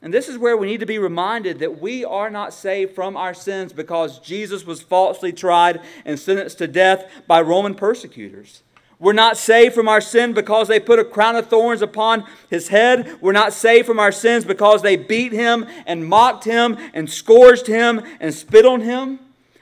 And 0.01 0.15
this 0.15 0.29
is 0.29 0.39
where 0.39 0.57
we 0.57 0.69
need 0.69 0.81
to 0.81 0.87
be 0.87 0.99
reminded 0.99 1.59
that 1.59 1.81
we 1.81 2.05
are 2.05 2.31
not 2.31 2.55
saved 2.55 2.95
from 2.95 3.17
our 3.17 3.35
sins 3.35 3.73
because 3.73 4.21
Jesus 4.21 4.65
was 4.65 4.81
falsely 4.81 5.33
tried 5.33 5.81
and 6.05 6.19
sentenced 6.19 6.59
to 6.59 6.69
death 6.69 7.11
by 7.27 7.41
Roman 7.41 7.75
persecutors. 7.75 8.63
We're 8.99 9.13
not 9.13 9.37
saved 9.37 9.75
from 9.75 9.89
our 9.89 10.01
sin 10.01 10.33
because 10.33 10.69
they 10.69 10.81
put 10.81 10.99
a 10.99 11.05
crown 11.05 11.37
of 11.37 11.49
thorns 11.49 11.83
upon 11.83 12.25
his 12.49 12.69
head. 12.69 13.19
We're 13.21 13.33
not 13.33 13.53
saved 13.53 13.87
from 13.87 14.01
our 14.01 14.13
sins 14.13 14.45
because 14.45 14.81
they 14.81 14.97
beat 14.97 15.33
him 15.33 15.67
and 15.85 16.07
mocked 16.07 16.45
him 16.45 16.79
and 16.95 17.11
scourged 17.11 17.67
him 17.67 18.03
and 18.21 18.33
spit 18.33 18.65
on 18.65 18.81
him. 18.81 19.19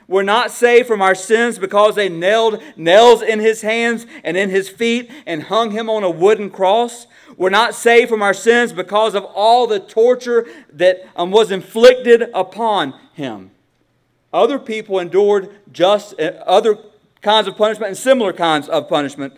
We're 0.06 0.22
not 0.22 0.50
saved 0.50 0.86
from 0.86 1.02
our 1.02 1.14
sins 1.14 1.58
because 1.58 1.94
they 1.94 2.08
nailed 2.08 2.62
nails 2.76 3.22
in 3.22 3.40
his 3.40 3.62
hands 3.62 4.06
and 4.22 4.36
in 4.36 4.50
his 4.50 4.68
feet 4.68 5.10
and 5.26 5.44
hung 5.44 5.70
him 5.70 5.88
on 5.88 6.04
a 6.04 6.10
wooden 6.10 6.50
cross. 6.50 7.06
We're 7.36 7.50
not 7.50 7.74
saved 7.74 8.10
from 8.10 8.22
our 8.22 8.34
sins 8.34 8.72
because 8.72 9.14
of 9.14 9.24
all 9.24 9.66
the 9.66 9.80
torture 9.80 10.46
that 10.72 11.08
um, 11.16 11.30
was 11.30 11.50
inflicted 11.50 12.30
upon 12.34 12.94
him. 13.14 13.50
Other 14.32 14.58
people 14.58 14.98
endured 14.98 15.58
just 15.72 16.20
uh, 16.20 16.32
other 16.46 16.78
kinds 17.24 17.48
of 17.48 17.56
punishment 17.56 17.88
and 17.88 17.96
similar 17.96 18.32
kinds 18.32 18.68
of 18.68 18.88
punishment. 18.88 19.34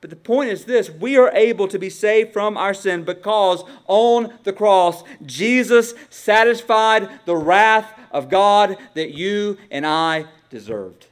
But 0.00 0.10
the 0.10 0.16
point 0.16 0.50
is 0.50 0.64
this 0.64 0.90
we 0.90 1.16
are 1.16 1.32
able 1.32 1.66
to 1.68 1.78
be 1.78 1.90
saved 1.90 2.32
from 2.32 2.56
our 2.56 2.74
sin 2.74 3.02
because 3.02 3.64
on 3.88 4.34
the 4.44 4.52
cross, 4.52 5.02
Jesus 5.26 5.94
satisfied 6.10 7.08
the 7.24 7.36
wrath 7.36 7.92
of 8.12 8.30
God 8.30 8.76
that 8.94 9.12
you 9.12 9.58
and 9.70 9.84
I 9.84 10.26
deserved. 10.50 11.06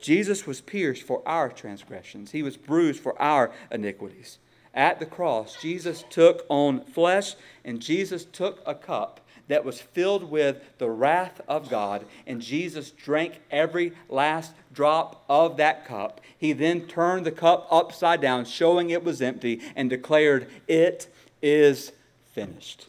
Jesus 0.00 0.46
was 0.46 0.60
pierced 0.60 1.02
for 1.02 1.22
our 1.26 1.48
transgressions, 1.48 2.32
he 2.32 2.42
was 2.42 2.56
bruised 2.56 3.00
for 3.00 3.20
our 3.20 3.52
iniquities. 3.70 4.38
At 4.74 5.00
the 5.00 5.06
cross, 5.06 5.60
Jesus 5.60 6.04
took 6.08 6.46
on 6.48 6.84
flesh 6.84 7.34
and 7.64 7.80
Jesus 7.80 8.24
took 8.24 8.62
a 8.64 8.74
cup 8.74 9.20
that 9.48 9.64
was 9.64 9.80
filled 9.80 10.30
with 10.30 10.62
the 10.78 10.90
wrath 10.90 11.40
of 11.48 11.68
God, 11.68 12.04
and 12.26 12.40
Jesus 12.40 12.90
drank 12.90 13.40
every 13.50 13.92
last 14.08 14.52
drop 14.72 15.24
of 15.28 15.56
that 15.56 15.86
cup. 15.86 16.20
He 16.36 16.52
then 16.52 16.82
turned 16.82 17.26
the 17.26 17.32
cup 17.32 17.66
upside 17.70 18.20
down, 18.20 18.44
showing 18.44 18.90
it 18.90 19.02
was 19.02 19.20
empty, 19.20 19.60
and 19.74 19.90
declared, 19.90 20.48
It 20.68 21.12
is 21.42 21.92
finished. 22.32 22.88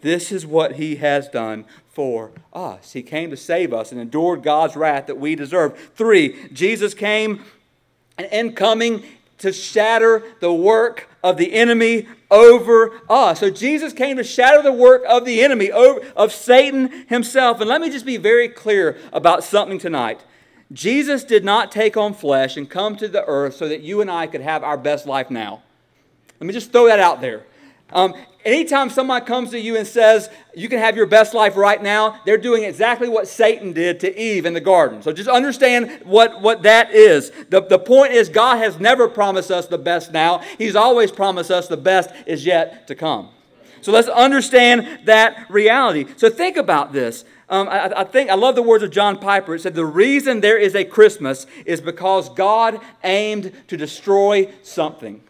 This 0.00 0.32
is 0.32 0.46
what 0.46 0.76
he 0.76 0.96
has 0.96 1.28
done 1.28 1.64
for 1.92 2.32
us. 2.52 2.92
He 2.92 3.02
came 3.02 3.30
to 3.30 3.36
save 3.36 3.72
us 3.72 3.92
and 3.92 4.00
endured 4.00 4.42
God's 4.42 4.76
wrath 4.76 5.06
that 5.06 5.18
we 5.18 5.34
deserve. 5.34 5.78
Three, 5.94 6.48
Jesus 6.52 6.94
came 6.94 7.44
and 8.18 8.26
in 8.32 8.54
coming 8.54 9.04
to 9.38 9.52
shatter 9.52 10.22
the 10.40 10.52
work 10.52 11.08
of 11.22 11.36
the 11.36 11.52
enemy 11.52 12.06
over 12.32 13.00
us. 13.08 13.38
So 13.38 13.50
Jesus 13.50 13.92
came 13.92 14.16
to 14.16 14.24
shatter 14.24 14.62
the 14.62 14.72
work 14.72 15.04
of 15.06 15.24
the 15.24 15.42
enemy, 15.42 15.70
of 15.70 16.32
Satan 16.32 17.06
himself. 17.08 17.60
And 17.60 17.68
let 17.68 17.80
me 17.80 17.90
just 17.90 18.06
be 18.06 18.16
very 18.16 18.48
clear 18.48 18.96
about 19.12 19.44
something 19.44 19.78
tonight. 19.78 20.24
Jesus 20.72 21.22
did 21.22 21.44
not 21.44 21.70
take 21.70 21.96
on 21.96 22.14
flesh 22.14 22.56
and 22.56 22.68
come 22.68 22.96
to 22.96 23.06
the 23.06 23.24
earth 23.26 23.54
so 23.54 23.68
that 23.68 23.82
you 23.82 24.00
and 24.00 24.10
I 24.10 24.26
could 24.26 24.40
have 24.40 24.64
our 24.64 24.78
best 24.78 25.06
life 25.06 25.30
now. 25.30 25.62
Let 26.40 26.46
me 26.46 26.54
just 26.54 26.72
throw 26.72 26.86
that 26.86 26.98
out 26.98 27.20
there. 27.20 27.44
Um, 27.92 28.14
anytime 28.44 28.90
someone 28.90 29.24
comes 29.24 29.50
to 29.50 29.60
you 29.60 29.76
and 29.76 29.86
says, 29.86 30.28
you 30.54 30.68
can 30.68 30.78
have 30.78 30.96
your 30.96 31.06
best 31.06 31.34
life 31.34 31.56
right 31.56 31.82
now, 31.82 32.20
they're 32.24 32.38
doing 32.38 32.64
exactly 32.64 33.08
what 33.08 33.28
Satan 33.28 33.72
did 33.72 34.00
to 34.00 34.20
Eve 34.20 34.46
in 34.46 34.54
the 34.54 34.60
garden. 34.60 35.02
So 35.02 35.12
just 35.12 35.28
understand 35.28 36.02
what, 36.04 36.40
what 36.40 36.62
that 36.62 36.92
is. 36.92 37.30
The, 37.48 37.60
the 37.62 37.78
point 37.78 38.12
is, 38.12 38.28
God 38.28 38.58
has 38.58 38.78
never 38.78 39.08
promised 39.08 39.50
us 39.50 39.66
the 39.66 39.78
best 39.78 40.12
now, 40.12 40.38
He's 40.58 40.76
always 40.76 41.10
promised 41.10 41.50
us 41.50 41.68
the 41.68 41.76
best 41.76 42.10
is 42.26 42.44
yet 42.44 42.86
to 42.88 42.94
come. 42.94 43.28
So 43.82 43.90
let's 43.90 44.08
understand 44.08 45.06
that 45.06 45.50
reality. 45.50 46.06
So 46.16 46.30
think 46.30 46.56
about 46.56 46.92
this. 46.92 47.24
Um, 47.48 47.68
I, 47.68 48.00
I, 48.00 48.04
think 48.04 48.30
I 48.30 48.34
love 48.34 48.54
the 48.54 48.62
words 48.62 48.84
of 48.84 48.92
John 48.92 49.18
Piper. 49.18 49.56
It 49.56 49.60
said, 49.60 49.74
The 49.74 49.84
reason 49.84 50.40
there 50.40 50.56
is 50.56 50.74
a 50.76 50.84
Christmas 50.84 51.46
is 51.66 51.80
because 51.80 52.28
God 52.30 52.80
aimed 53.02 53.52
to 53.68 53.76
destroy 53.76 54.50
something. 54.62 55.22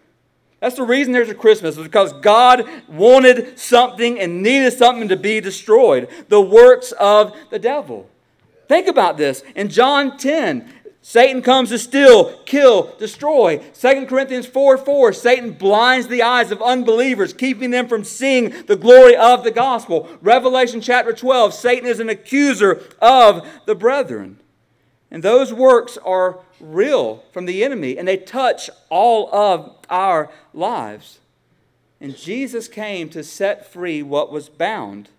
That's 0.62 0.76
the 0.76 0.84
reason 0.84 1.12
there's 1.12 1.28
a 1.28 1.34
Christmas, 1.34 1.76
is 1.76 1.82
because 1.82 2.12
God 2.12 2.68
wanted 2.86 3.58
something 3.58 4.20
and 4.20 4.44
needed 4.44 4.72
something 4.72 5.08
to 5.08 5.16
be 5.16 5.40
destroyed 5.40 6.08
the 6.28 6.40
works 6.40 6.92
of 6.92 7.36
the 7.50 7.58
devil. 7.58 8.08
Think 8.68 8.86
about 8.86 9.16
this. 9.16 9.42
In 9.56 9.68
John 9.68 10.16
10, 10.16 10.72
Satan 11.00 11.42
comes 11.42 11.70
to 11.70 11.80
steal, 11.80 12.38
kill, 12.44 12.94
destroy. 12.96 13.58
2 13.58 14.06
Corinthians 14.06 14.46
4 14.46 14.78
4, 14.78 15.12
Satan 15.12 15.50
blinds 15.50 16.06
the 16.06 16.22
eyes 16.22 16.52
of 16.52 16.62
unbelievers, 16.62 17.32
keeping 17.32 17.72
them 17.72 17.88
from 17.88 18.04
seeing 18.04 18.50
the 18.66 18.76
glory 18.76 19.16
of 19.16 19.42
the 19.42 19.50
gospel. 19.50 20.08
Revelation 20.20 20.80
chapter 20.80 21.12
12, 21.12 21.54
Satan 21.54 21.88
is 21.88 21.98
an 21.98 22.08
accuser 22.08 22.84
of 23.00 23.44
the 23.66 23.74
brethren. 23.74 24.38
And 25.10 25.24
those 25.24 25.52
works 25.52 25.98
are 25.98 26.38
real 26.62 27.24
from 27.32 27.44
the 27.44 27.62
enemy, 27.62 27.98
and 27.98 28.08
they 28.08 28.16
touch 28.16 28.70
all 28.88 29.28
of 29.34 29.76
our 29.90 30.30
lives. 30.54 31.18
And 32.00 32.16
Jesus 32.16 32.68
came 32.68 33.08
to 33.10 33.22
set 33.22 33.70
free 33.70 34.02
what 34.02 34.32
was 34.32 34.48
bound. 34.48 35.10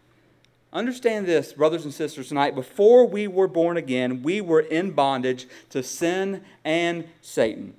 Understand 0.71 1.27
this, 1.27 1.53
brothers 1.53 1.85
and 1.85 1.93
sisters, 1.93 2.29
tonight. 2.29 2.55
Before 2.55 3.05
we 3.05 3.27
were 3.27 3.47
born 3.47 3.77
again, 3.77 4.23
we 4.23 4.41
were 4.41 4.61
in 4.61 4.91
bondage 4.91 5.47
to 5.69 5.83
sin 5.83 6.43
and 6.65 7.07
Satan. 7.21 7.75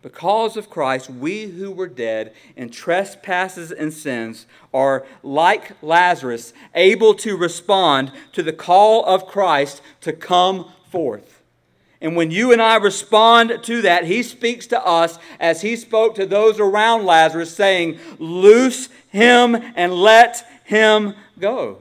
Because 0.00 0.56
of 0.56 0.68
Christ, 0.68 1.08
we 1.08 1.46
who 1.46 1.70
were 1.70 1.86
dead 1.86 2.32
in 2.56 2.70
trespasses 2.70 3.70
and 3.70 3.92
sins 3.92 4.46
are, 4.74 5.06
like 5.22 5.76
Lazarus, 5.80 6.52
able 6.74 7.14
to 7.14 7.36
respond 7.36 8.10
to 8.32 8.42
the 8.42 8.52
call 8.52 9.04
of 9.04 9.28
Christ 9.28 9.80
to 10.00 10.12
come 10.12 10.72
forth. 10.90 11.31
And 12.02 12.16
when 12.16 12.32
you 12.32 12.52
and 12.52 12.60
I 12.60 12.76
respond 12.76 13.60
to 13.62 13.82
that, 13.82 14.04
he 14.04 14.24
speaks 14.24 14.66
to 14.66 14.84
us 14.84 15.20
as 15.38 15.62
he 15.62 15.76
spoke 15.76 16.16
to 16.16 16.26
those 16.26 16.58
around 16.58 17.06
Lazarus, 17.06 17.54
saying, 17.54 17.98
Loose 18.18 18.88
him 19.08 19.54
and 19.54 19.94
let 19.94 20.44
him 20.64 21.14
go. 21.38 21.78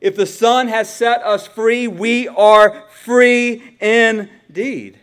If 0.00 0.16
the 0.16 0.26
Son 0.26 0.66
has 0.66 0.92
set 0.92 1.22
us 1.22 1.46
free, 1.46 1.86
we 1.86 2.26
are 2.26 2.84
free 2.90 3.76
indeed. 3.80 4.98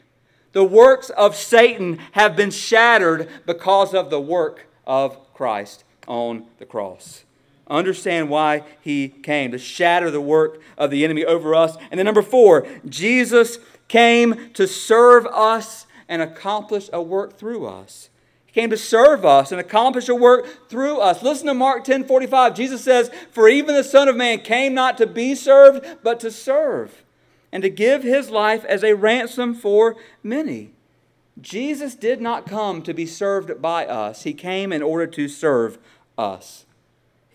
The 0.52 0.66
works 0.66 1.12
of 1.12 1.36
Satan 1.38 2.00
have 2.12 2.36
been 2.36 2.52
shattered 2.52 3.30
because 3.46 3.94
of 3.94 4.10
the 4.10 4.20
work 4.20 4.68
of 4.86 5.34
Christ 5.34 5.86
on 6.10 6.46
the 6.58 6.66
cross. 6.66 7.24
Understand 7.70 8.30
why 8.30 8.64
he 8.82 9.10
came 9.10 9.52
to 9.52 9.58
shatter 9.58 10.10
the 10.10 10.22
work 10.22 10.62
of 10.78 10.90
the 10.90 11.04
enemy 11.04 11.26
over 11.26 11.54
us. 11.54 11.76
And 11.92 12.00
then, 12.00 12.06
number 12.06 12.22
four, 12.22 12.66
Jesus 12.86 13.60
came 13.88 14.52
to 14.54 14.68
serve 14.68 15.26
us 15.28 15.86
and 16.08 16.22
accomplish 16.22 16.90
a 16.94 17.02
work 17.02 17.38
through 17.38 17.66
us. 17.66 18.10
He 18.46 18.54
came 18.54 18.70
to 18.70 18.78
serve 18.78 19.26
us 19.26 19.52
and 19.52 19.60
accomplish 19.60 20.08
a 20.08 20.16
work 20.16 20.70
through 20.70 21.00
us. 21.00 21.22
Listen 21.22 21.48
to 21.48 21.54
Mark 21.54 21.84
10 21.84 22.06
45. 22.06 22.56
Jesus 22.56 22.84
says, 22.84 23.12
For 23.32 23.50
even 23.50 23.76
the 23.76 23.84
Son 23.84 24.08
of 24.08 24.16
Man 24.16 24.40
came 24.40 24.74
not 24.74 24.98
to 25.00 25.08
be 25.08 25.36
served, 25.36 25.86
but 26.04 26.22
to 26.22 26.32
serve, 26.32 27.04
and 27.52 27.62
to 27.64 27.70
give 27.70 28.04
his 28.04 28.30
life 28.30 28.64
as 28.66 28.84
a 28.84 28.96
ransom 28.96 29.54
for 29.54 29.98
many. 30.24 30.72
Jesus 31.40 31.96
did 31.96 32.22
not 32.22 32.48
come 32.48 32.82
to 32.82 32.94
be 32.94 33.06
served 33.06 33.62
by 33.62 33.86
us, 33.86 34.24
he 34.24 34.34
came 34.34 34.72
in 34.72 34.82
order 34.82 35.08
to 35.08 35.28
serve 35.28 35.78
us. 36.18 36.66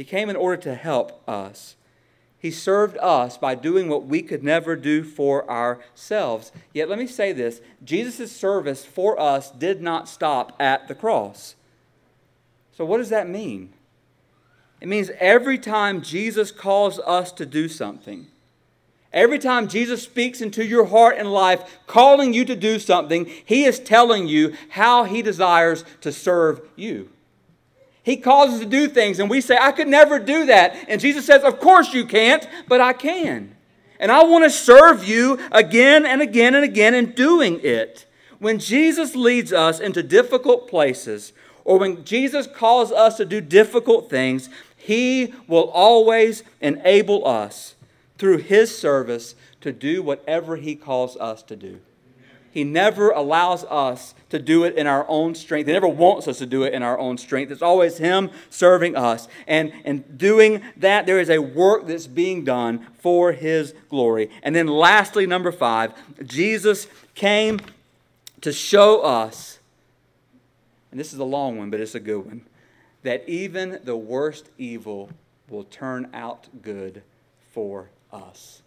He 0.02 0.06
came 0.06 0.28
in 0.28 0.34
order 0.34 0.60
to 0.62 0.74
help 0.74 1.22
us. 1.28 1.76
He 2.36 2.50
served 2.50 2.98
us 2.98 3.38
by 3.38 3.54
doing 3.54 3.88
what 3.88 4.04
we 4.04 4.20
could 4.20 4.42
never 4.42 4.74
do 4.74 5.04
for 5.04 5.48
ourselves. 5.48 6.50
Yet, 6.72 6.88
let 6.88 6.98
me 6.98 7.06
say 7.06 7.30
this 7.30 7.60
Jesus' 7.84 8.32
service 8.34 8.84
for 8.84 9.16
us 9.20 9.52
did 9.52 9.80
not 9.80 10.08
stop 10.08 10.56
at 10.58 10.88
the 10.88 10.96
cross. 10.96 11.54
So, 12.72 12.84
what 12.84 12.98
does 12.98 13.10
that 13.10 13.28
mean? 13.28 13.74
It 14.80 14.88
means 14.88 15.12
every 15.20 15.56
time 15.56 16.02
Jesus 16.02 16.50
calls 16.50 16.98
us 16.98 17.30
to 17.30 17.46
do 17.46 17.68
something, 17.68 18.26
every 19.12 19.38
time 19.38 19.68
Jesus 19.68 20.02
speaks 20.02 20.40
into 20.40 20.66
your 20.66 20.86
heart 20.86 21.14
and 21.16 21.32
life, 21.32 21.78
calling 21.86 22.34
you 22.34 22.44
to 22.46 22.56
do 22.56 22.80
something, 22.80 23.30
he 23.44 23.62
is 23.62 23.78
telling 23.78 24.26
you 24.26 24.56
how 24.70 25.04
he 25.04 25.22
desires 25.22 25.84
to 26.00 26.10
serve 26.10 26.60
you. 26.74 27.08
He 28.02 28.16
calls 28.16 28.54
us 28.54 28.60
to 28.60 28.66
do 28.66 28.88
things, 28.88 29.20
and 29.20 29.30
we 29.30 29.40
say, 29.40 29.56
I 29.60 29.70
could 29.70 29.88
never 29.88 30.18
do 30.18 30.46
that. 30.46 30.76
And 30.88 31.00
Jesus 31.00 31.24
says, 31.24 31.44
Of 31.44 31.60
course 31.60 31.94
you 31.94 32.04
can't, 32.04 32.46
but 32.66 32.80
I 32.80 32.92
can. 32.92 33.54
And 34.00 34.10
I 34.10 34.24
want 34.24 34.44
to 34.44 34.50
serve 34.50 35.04
you 35.04 35.38
again 35.52 36.04
and 36.04 36.20
again 36.20 36.56
and 36.56 36.64
again 36.64 36.94
in 36.94 37.12
doing 37.12 37.60
it. 37.62 38.06
When 38.40 38.58
Jesus 38.58 39.14
leads 39.14 39.52
us 39.52 39.78
into 39.78 40.02
difficult 40.02 40.68
places, 40.68 41.32
or 41.64 41.78
when 41.78 42.04
Jesus 42.04 42.48
calls 42.48 42.90
us 42.90 43.16
to 43.18 43.24
do 43.24 43.40
difficult 43.40 44.10
things, 44.10 44.48
He 44.76 45.32
will 45.46 45.70
always 45.70 46.42
enable 46.60 47.24
us 47.24 47.76
through 48.18 48.38
His 48.38 48.76
service 48.76 49.36
to 49.60 49.72
do 49.72 50.02
whatever 50.02 50.56
He 50.56 50.74
calls 50.74 51.16
us 51.18 51.44
to 51.44 51.54
do. 51.54 51.78
He 52.52 52.64
never 52.64 53.10
allows 53.10 53.64
us 53.64 54.14
to 54.28 54.38
do 54.38 54.64
it 54.64 54.76
in 54.76 54.86
our 54.86 55.06
own 55.08 55.34
strength. 55.34 55.66
He 55.66 55.72
never 55.72 55.88
wants 55.88 56.28
us 56.28 56.38
to 56.38 56.46
do 56.46 56.64
it 56.64 56.74
in 56.74 56.82
our 56.82 56.98
own 56.98 57.16
strength. 57.16 57.50
It's 57.50 57.62
always 57.62 57.96
Him 57.96 58.30
serving 58.50 58.94
us. 58.94 59.26
And 59.46 59.72
in 59.84 60.02
doing 60.16 60.62
that, 60.76 61.06
there 61.06 61.18
is 61.18 61.30
a 61.30 61.38
work 61.38 61.86
that's 61.86 62.06
being 62.06 62.44
done 62.44 62.86
for 62.98 63.32
His 63.32 63.74
glory. 63.88 64.30
And 64.42 64.54
then, 64.54 64.66
lastly, 64.66 65.26
number 65.26 65.50
five, 65.50 65.94
Jesus 66.24 66.86
came 67.14 67.58
to 68.42 68.52
show 68.52 69.00
us, 69.00 69.58
and 70.90 71.00
this 71.00 71.14
is 71.14 71.18
a 71.18 71.24
long 71.24 71.56
one, 71.56 71.70
but 71.70 71.80
it's 71.80 71.94
a 71.94 72.00
good 72.00 72.26
one, 72.26 72.42
that 73.02 73.26
even 73.26 73.80
the 73.82 73.96
worst 73.96 74.50
evil 74.58 75.08
will 75.48 75.64
turn 75.64 76.10
out 76.12 76.48
good 76.60 77.02
for 77.52 77.88
us 78.12 78.61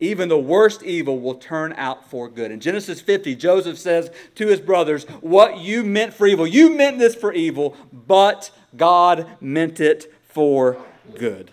even 0.00 0.28
the 0.28 0.38
worst 0.38 0.82
evil 0.82 1.18
will 1.18 1.34
turn 1.34 1.72
out 1.74 2.08
for 2.08 2.28
good. 2.28 2.50
In 2.50 2.60
Genesis 2.60 3.00
50, 3.00 3.34
Joseph 3.34 3.78
says 3.78 4.10
to 4.36 4.46
his 4.46 4.60
brothers, 4.60 5.04
What 5.20 5.58
you 5.58 5.82
meant 5.82 6.14
for 6.14 6.26
evil, 6.26 6.46
you 6.46 6.70
meant 6.70 6.98
this 6.98 7.14
for 7.14 7.32
evil, 7.32 7.76
but 7.92 8.50
God 8.76 9.26
meant 9.40 9.80
it 9.80 10.12
for 10.28 10.78
good. 11.16 11.50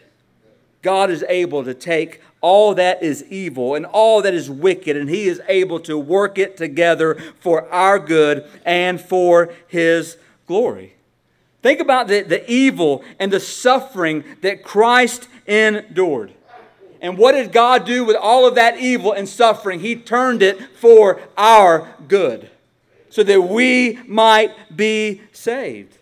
God 0.83 1.09
is 1.09 1.23
able 1.27 1.63
to 1.63 1.73
take 1.73 2.21
all 2.41 2.75
that 2.75 3.01
is 3.01 3.23
evil 3.31 3.73
and 3.73 3.87
all 3.87 4.21
that 4.21 4.35
is 4.35 4.51
wicked, 4.51 4.95
and 4.95 5.09
He 5.09 5.27
is 5.27 5.41
able 5.47 5.79
to 5.79 5.97
work 5.97 6.37
it 6.37 6.55
together 6.57 7.15
for 7.39 7.67
our 7.73 7.97
good 7.97 8.47
and 8.63 9.01
for 9.01 9.51
His 9.67 10.17
glory. 10.45 10.93
Think 11.63 11.79
about 11.79 12.07
the, 12.07 12.21
the 12.21 12.47
evil 12.47 13.03
and 13.19 13.33
the 13.33 13.39
suffering 13.39 14.23
that 14.41 14.63
Christ 14.63 15.27
endured. 15.47 16.33
And 17.01 17.17
what 17.17 17.33
did 17.33 17.51
God 17.51 17.85
do 17.85 18.03
with 18.03 18.15
all 18.15 18.47
of 18.47 18.55
that 18.55 18.79
evil 18.79 19.11
and 19.11 19.27
suffering? 19.27 19.79
He 19.79 19.95
turned 19.95 20.41
it 20.41 20.59
for 20.77 21.21
our 21.37 21.95
good, 22.07 22.49
so 23.09 23.23
that 23.23 23.41
we 23.41 23.99
might 24.07 24.75
be 24.75 25.21
saved. 25.31 25.97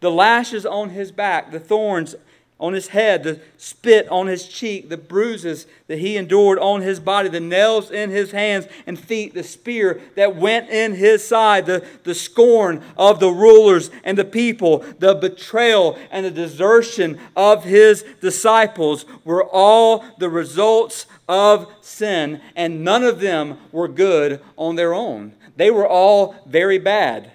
The 0.00 0.10
lashes 0.10 0.64
on 0.64 0.90
his 0.90 1.12
back, 1.12 1.50
the 1.50 1.60
thorns 1.60 2.14
on 2.60 2.74
his 2.74 2.88
head, 2.88 3.24
the 3.24 3.40
spit 3.56 4.06
on 4.10 4.26
his 4.26 4.46
cheek, 4.46 4.90
the 4.90 4.96
bruises 4.98 5.66
that 5.86 5.98
he 5.98 6.16
endured 6.16 6.58
on 6.58 6.82
his 6.82 7.00
body, 7.00 7.28
the 7.30 7.40
nails 7.40 7.90
in 7.90 8.10
his 8.10 8.32
hands 8.32 8.68
and 8.86 8.98
feet, 8.98 9.32
the 9.32 9.42
spear 9.42 10.00
that 10.14 10.36
went 10.36 10.68
in 10.68 10.94
his 10.94 11.26
side, 11.26 11.64
the, 11.64 11.84
the 12.04 12.14
scorn 12.14 12.84
of 12.98 13.18
the 13.18 13.30
rulers 13.30 13.90
and 14.04 14.18
the 14.18 14.24
people, 14.24 14.84
the 14.98 15.14
betrayal 15.14 15.98
and 16.10 16.26
the 16.26 16.30
desertion 16.30 17.18
of 17.34 17.64
his 17.64 18.04
disciples 18.20 19.06
were 19.24 19.44
all 19.44 20.04
the 20.18 20.28
results 20.28 21.06
of 21.26 21.66
sin, 21.80 22.40
and 22.54 22.84
none 22.84 23.02
of 23.02 23.20
them 23.20 23.56
were 23.72 23.88
good 23.88 24.40
on 24.56 24.76
their 24.76 24.92
own. 24.92 25.32
They 25.56 25.70
were 25.70 25.88
all 25.88 26.36
very 26.46 26.78
bad. 26.78 27.32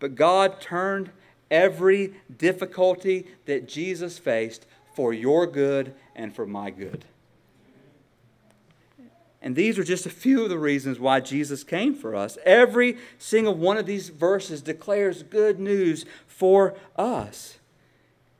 But 0.00 0.16
God 0.16 0.60
turned 0.60 1.10
every 1.50 2.14
difficulty 2.36 3.26
that 3.46 3.68
Jesus 3.68 4.18
faced 4.18 4.66
for 4.94 5.12
your 5.12 5.46
good 5.46 5.94
and 6.14 6.34
for 6.34 6.46
my 6.46 6.70
good. 6.70 7.04
And 9.44 9.54
these 9.54 9.78
are 9.78 9.84
just 9.84 10.06
a 10.06 10.10
few 10.10 10.42
of 10.44 10.48
the 10.48 10.58
reasons 10.58 10.98
why 10.98 11.20
Jesus 11.20 11.64
came 11.64 11.94
for 11.94 12.16
us. 12.16 12.38
Every 12.46 12.96
single 13.18 13.54
one 13.54 13.76
of 13.76 13.84
these 13.84 14.08
verses 14.08 14.62
declares 14.62 15.22
good 15.22 15.60
news 15.60 16.06
for 16.26 16.74
us. 16.96 17.58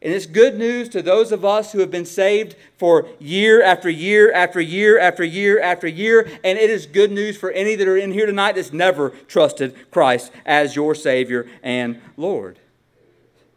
And 0.00 0.12
it's 0.12 0.24
good 0.26 0.56
news 0.56 0.88
to 0.90 1.02
those 1.02 1.30
of 1.30 1.44
us 1.44 1.72
who 1.72 1.80
have 1.80 1.90
been 1.90 2.06
saved 2.06 2.56
for 2.78 3.06
year 3.18 3.62
after 3.62 3.90
year 3.90 4.32
after 4.32 4.60
year 4.60 4.98
after 4.98 5.24
year 5.24 5.60
after 5.60 5.86
year. 5.86 6.28
And 6.42 6.58
it 6.58 6.70
is 6.70 6.86
good 6.86 7.12
news 7.12 7.36
for 7.36 7.50
any 7.50 7.74
that 7.74 7.88
are 7.88 7.96
in 7.96 8.12
here 8.12 8.26
tonight 8.26 8.54
that's 8.54 8.72
never 8.72 9.10
trusted 9.28 9.90
Christ 9.90 10.32
as 10.46 10.74
your 10.74 10.94
Savior 10.94 11.46
and 11.62 12.00
Lord. 12.16 12.58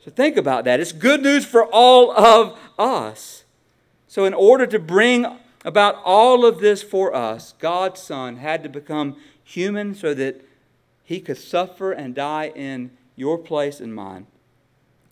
So 0.07 0.13
think 0.13 0.37
about 0.37 0.63
that. 0.63 0.79
It's 0.79 0.93
good 0.93 1.21
news 1.21 1.45
for 1.45 1.65
all 1.65 2.17
of 2.17 2.57
us. 2.79 3.43
So, 4.07 4.23
in 4.23 4.33
order 4.33 4.65
to 4.65 4.79
bring 4.79 5.25
about 5.65 6.01
all 6.05 6.45
of 6.45 6.61
this 6.61 6.81
for 6.81 7.13
us, 7.13 7.53
God's 7.59 8.01
Son 8.01 8.37
had 8.37 8.63
to 8.63 8.69
become 8.69 9.17
human 9.43 9.93
so 9.93 10.13
that 10.13 10.47
he 11.03 11.19
could 11.19 11.37
suffer 11.37 11.91
and 11.91 12.15
die 12.15 12.53
in 12.55 12.91
your 13.17 13.37
place 13.37 13.81
and 13.81 13.93
mine. 13.93 14.27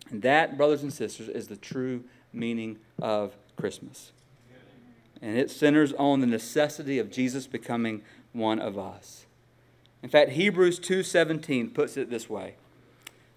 And 0.08 0.22
that, 0.22 0.56
brothers 0.56 0.82
and 0.82 0.90
sisters, 0.90 1.28
is 1.28 1.48
the 1.48 1.56
true 1.56 2.04
meaning 2.32 2.78
of 2.98 3.36
Christmas. 3.54 4.12
And 5.20 5.36
it 5.36 5.50
centers 5.50 5.92
on 5.92 6.20
the 6.20 6.26
necessity 6.26 6.98
of 6.98 7.10
Jesus 7.10 7.46
becoming 7.46 8.00
one 8.32 8.58
of 8.58 8.78
us. 8.78 9.26
In 10.02 10.08
fact, 10.08 10.30
Hebrews 10.30 10.78
2:17 10.78 11.74
puts 11.74 11.98
it 11.98 12.08
this 12.08 12.30
way. 12.30 12.54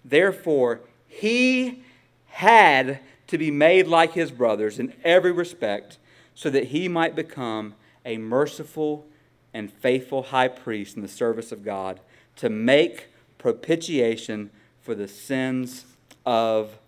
Therefore, 0.02 0.80
he 1.20 1.82
had 2.28 3.00
to 3.26 3.36
be 3.36 3.50
made 3.50 3.86
like 3.86 4.14
his 4.14 4.30
brothers 4.30 4.78
in 4.78 4.94
every 5.04 5.32
respect 5.32 5.98
so 6.34 6.48
that 6.48 6.68
he 6.68 6.88
might 6.88 7.14
become 7.14 7.74
a 8.06 8.16
merciful 8.16 9.06
and 9.52 9.70
faithful 9.70 10.22
high 10.22 10.48
priest 10.48 10.96
in 10.96 11.02
the 11.02 11.08
service 11.08 11.52
of 11.52 11.62
God 11.62 12.00
to 12.36 12.48
make 12.48 13.08
propitiation 13.36 14.50
for 14.80 14.94
the 14.94 15.06
sins 15.06 15.84
of 16.24 16.78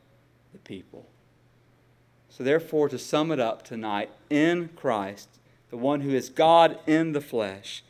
the 0.55 0.59
people. 0.61 1.07
So, 2.31 2.43
therefore, 2.43 2.89
to 2.89 2.99
sum 2.99 3.31
it 3.33 3.39
up 3.39 3.63
tonight, 3.63 4.11
in 4.31 4.71
Christ, 4.75 5.29
the 5.69 5.77
one 5.77 6.01
who 6.01 6.15
is 6.15 6.31
God 6.31 6.79
in 6.87 7.13
the 7.13 7.21
flesh, 7.21 7.85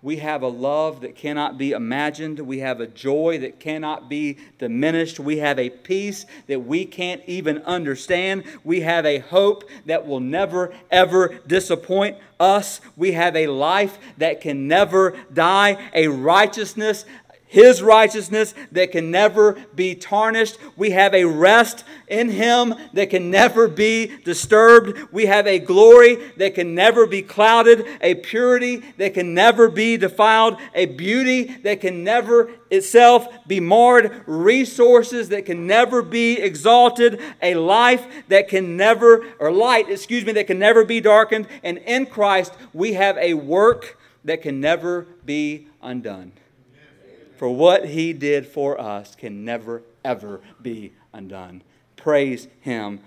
we 0.00 0.18
have 0.18 0.42
a 0.42 0.48
love 0.48 1.00
that 1.00 1.16
cannot 1.16 1.58
be 1.58 1.72
imagined. 1.72 2.38
We 2.38 2.60
have 2.60 2.80
a 2.80 2.86
joy 2.86 3.38
that 3.38 3.58
cannot 3.58 4.08
be 4.08 4.38
diminished. 4.58 5.18
We 5.18 5.38
have 5.38 5.58
a 5.58 5.70
peace 5.70 6.24
that 6.46 6.60
we 6.60 6.84
can't 6.84 7.22
even 7.26 7.58
understand. 7.62 8.44
We 8.62 8.82
have 8.82 9.04
a 9.04 9.18
hope 9.18 9.68
that 9.86 10.06
will 10.06 10.20
never, 10.20 10.72
ever 10.90 11.40
disappoint 11.46 12.16
us. 12.38 12.80
We 12.96 13.12
have 13.12 13.34
a 13.34 13.48
life 13.48 13.98
that 14.18 14.40
can 14.40 14.68
never 14.68 15.18
die, 15.32 15.90
a 15.92 16.06
righteousness 16.06 17.04
his 17.48 17.80
righteousness 17.80 18.54
that 18.72 18.92
can 18.92 19.10
never 19.10 19.54
be 19.74 19.94
tarnished. 19.94 20.58
We 20.76 20.90
have 20.90 21.14
a 21.14 21.24
rest 21.24 21.82
in 22.06 22.28
Him 22.28 22.74
that 22.92 23.08
can 23.08 23.30
never 23.30 23.68
be 23.68 24.18
disturbed. 24.22 25.10
We 25.12 25.26
have 25.26 25.46
a 25.46 25.58
glory 25.58 26.16
that 26.36 26.54
can 26.54 26.74
never 26.74 27.06
be 27.06 27.22
clouded, 27.22 27.86
a 28.02 28.16
purity 28.16 28.82
that 28.98 29.14
can 29.14 29.32
never 29.32 29.70
be 29.70 29.96
defiled, 29.96 30.58
a 30.74 30.86
beauty 30.86 31.44
that 31.62 31.80
can 31.80 32.04
never 32.04 32.50
itself 32.70 33.26
be 33.46 33.60
marred, 33.60 34.24
resources 34.26 35.30
that 35.30 35.46
can 35.46 35.66
never 35.66 36.02
be 36.02 36.38
exalted, 36.38 37.18
a 37.40 37.54
life 37.54 38.06
that 38.28 38.48
can 38.48 38.76
never, 38.76 39.24
or 39.38 39.50
light, 39.50 39.88
excuse 39.88 40.24
me, 40.26 40.32
that 40.32 40.46
can 40.46 40.58
never 40.58 40.84
be 40.84 41.00
darkened. 41.00 41.48
And 41.62 41.78
in 41.78 42.04
Christ, 42.04 42.52
we 42.74 42.92
have 42.92 43.16
a 43.16 43.32
work 43.32 43.98
that 44.22 44.42
can 44.42 44.60
never 44.60 45.06
be 45.24 45.68
undone 45.80 46.32
for 47.38 47.48
what 47.48 47.86
he 47.86 48.12
did 48.12 48.46
for 48.46 48.80
us 48.80 49.14
can 49.14 49.44
never, 49.44 49.82
ever 50.04 50.40
be 50.60 50.92
undone. 51.12 51.62
Praise 51.96 52.48
him. 52.60 52.98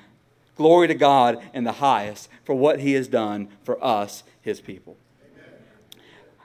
Glory 0.56 0.88
to 0.88 0.96
God 0.96 1.44
in 1.54 1.66
the 1.66 1.74
highest 1.74 2.30
for 2.46 2.56
what 2.56 2.80
he 2.80 2.94
has 2.94 3.10
done 3.10 3.50
for 3.64 3.84
us, 3.84 4.24
his 4.42 4.62
people. 4.62 4.96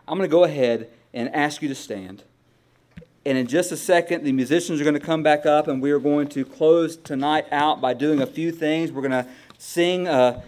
I'm 0.08 0.18
going 0.18 0.28
to 0.28 0.32
go 0.32 0.44
ahead 0.44 0.90
and 1.14 1.32
ask 1.34 1.62
you 1.62 1.68
to 1.68 1.74
stand. 1.74 2.24
And 3.24 3.38
in 3.38 3.46
just 3.46 3.70
a 3.72 3.76
second, 3.76 4.24
the 4.24 4.32
musicians 4.32 4.80
are 4.80 4.84
going 4.84 4.94
to 4.94 5.00
come 5.00 5.22
back 5.22 5.46
up, 5.46 5.68
and 5.68 5.80
we 5.80 5.90
are 5.90 5.98
going 5.98 6.28
to 6.28 6.44
close 6.44 6.96
tonight 6.96 7.46
out 7.52 7.80
by 7.80 7.94
doing 7.94 8.20
a 8.20 8.26
few 8.26 8.52
things. 8.52 8.90
We're 8.90 9.02
going 9.02 9.24
to 9.24 9.26
sing 9.58 10.06
uh, 10.06 10.42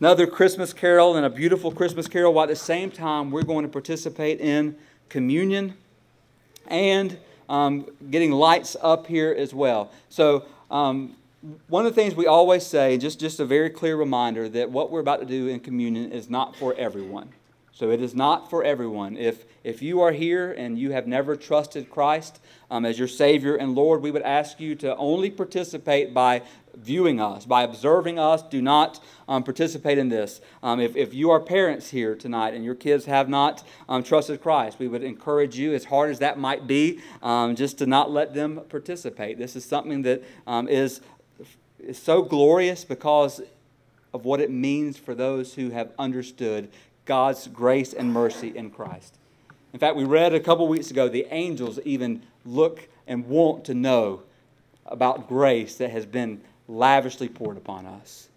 another 0.00 0.26
Christmas 0.26 0.72
carol 0.72 1.16
and 1.16 1.24
a 1.24 1.30
beautiful 1.30 1.72
Christmas 1.72 2.08
carol, 2.08 2.34
while 2.34 2.44
at 2.44 2.48
the 2.48 2.56
same 2.56 2.90
time, 2.90 3.30
we're 3.30 3.42
going 3.42 3.64
to 3.64 3.70
participate 3.70 4.40
in 4.40 4.76
communion 5.08 5.74
and 6.68 7.18
um, 7.48 7.86
getting 8.10 8.32
lights 8.32 8.76
up 8.80 9.06
here 9.06 9.34
as 9.36 9.54
well. 9.54 9.92
So, 10.08 10.44
um, 10.70 11.16
one 11.68 11.86
of 11.86 11.94
the 11.94 12.00
things 12.00 12.14
we 12.16 12.26
always 12.26 12.66
say, 12.66 12.98
just, 12.98 13.20
just 13.20 13.38
a 13.38 13.44
very 13.44 13.70
clear 13.70 13.96
reminder, 13.96 14.48
that 14.48 14.70
what 14.70 14.90
we're 14.90 15.00
about 15.00 15.20
to 15.20 15.26
do 15.26 15.46
in 15.46 15.60
communion 15.60 16.10
is 16.10 16.28
not 16.28 16.56
for 16.56 16.74
everyone. 16.74 17.28
So 17.76 17.90
it 17.90 18.00
is 18.00 18.14
not 18.14 18.48
for 18.48 18.64
everyone. 18.64 19.18
If, 19.18 19.44
if 19.62 19.82
you 19.82 20.00
are 20.00 20.12
here 20.12 20.50
and 20.50 20.78
you 20.78 20.92
have 20.92 21.06
never 21.06 21.36
trusted 21.36 21.90
Christ 21.90 22.40
um, 22.70 22.86
as 22.86 22.98
your 22.98 23.06
Savior 23.06 23.54
and 23.54 23.74
Lord, 23.74 24.00
we 24.00 24.10
would 24.10 24.22
ask 24.22 24.58
you 24.58 24.74
to 24.76 24.96
only 24.96 25.28
participate 25.28 26.14
by 26.14 26.40
viewing 26.74 27.20
us, 27.20 27.44
by 27.44 27.64
observing 27.64 28.18
us. 28.18 28.40
Do 28.40 28.62
not 28.62 29.04
um, 29.28 29.42
participate 29.42 29.98
in 29.98 30.08
this. 30.08 30.40
Um, 30.62 30.80
if, 30.80 30.96
if 30.96 31.12
you 31.12 31.30
are 31.30 31.38
parents 31.38 31.90
here 31.90 32.14
tonight 32.14 32.54
and 32.54 32.64
your 32.64 32.74
kids 32.74 33.04
have 33.04 33.28
not 33.28 33.62
um, 33.90 34.02
trusted 34.02 34.40
Christ, 34.40 34.78
we 34.78 34.88
would 34.88 35.02
encourage 35.02 35.58
you, 35.58 35.74
as 35.74 35.84
hard 35.84 36.08
as 36.08 36.18
that 36.20 36.38
might 36.38 36.66
be, 36.66 37.00
um, 37.22 37.54
just 37.56 37.76
to 37.76 37.86
not 37.86 38.10
let 38.10 38.32
them 38.32 38.62
participate. 38.70 39.36
This 39.36 39.54
is 39.54 39.66
something 39.66 40.00
that 40.00 40.24
um, 40.46 40.66
is 40.66 41.02
is 41.78 41.98
so 41.98 42.22
glorious 42.22 42.86
because 42.86 43.42
of 44.16 44.24
what 44.24 44.40
it 44.40 44.50
means 44.50 44.96
for 44.96 45.14
those 45.14 45.54
who 45.54 45.68
have 45.68 45.92
understood 45.98 46.70
God's 47.06 47.48
grace 47.48 47.92
and 47.92 48.12
mercy 48.12 48.54
in 48.54 48.70
Christ. 48.70 49.16
In 49.72 49.78
fact, 49.78 49.96
we 49.96 50.04
read 50.04 50.34
a 50.34 50.40
couple 50.40 50.68
weeks 50.68 50.90
ago 50.90 51.08
the 51.08 51.26
angels 51.30 51.78
even 51.84 52.22
look 52.44 52.88
and 53.06 53.26
want 53.26 53.64
to 53.66 53.74
know 53.74 54.22
about 54.84 55.28
grace 55.28 55.76
that 55.76 55.90
has 55.90 56.04
been 56.04 56.40
lavishly 56.68 57.28
poured 57.28 57.56
upon 57.56 57.86
us. 57.86 58.28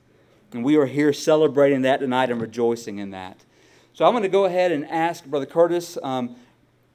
And 0.54 0.64
we 0.64 0.78
are 0.78 0.86
here 0.86 1.14
celebrating 1.14 1.82
that 1.84 2.00
tonight 2.00 2.30
and 2.30 2.42
rejoicing 2.42 3.00
in 3.00 3.12
that. 3.12 3.38
So 3.94 4.06
I'm 4.06 4.14
going 4.14 4.24
to 4.24 4.30
go 4.30 4.46
ahead 4.46 4.72
and 4.72 4.86
ask 4.90 5.26
Brother 5.26 5.46
Curtis, 5.46 5.98
um, 6.02 6.36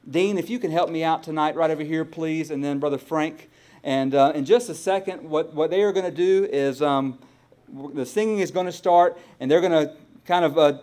Dean, 0.09 0.39
if 0.39 0.51
you 0.51 0.59
can 0.59 0.71
help 0.71 0.91
me 0.91 1.05
out 1.05 1.23
tonight, 1.23 1.57
right 1.57 1.71
over 1.71 1.83
here, 1.83 2.05
please, 2.05 2.51
and 2.51 2.63
then 2.65 2.79
Brother 2.79 2.99
Frank. 2.99 3.51
And 3.83 4.15
uh, 4.15 4.33
in 4.35 4.45
just 4.45 4.69
a 4.69 4.75
second, 4.75 5.29
what, 5.29 5.55
what 5.55 5.71
they 5.71 5.83
are 5.83 5.93
going 5.93 6.07
to 6.07 6.17
do 6.17 6.49
is 6.51 6.83
um, 6.83 7.19
the 7.69 8.07
singing 8.07 8.39
is 8.39 8.51
going 8.51 8.67
to 8.67 8.73
start, 8.73 9.19
and 9.41 9.51
they're 9.51 9.61
going 9.61 9.73
to 9.73 9.95
kind 10.25 10.45
of 10.45 10.59
uh, 10.59 10.79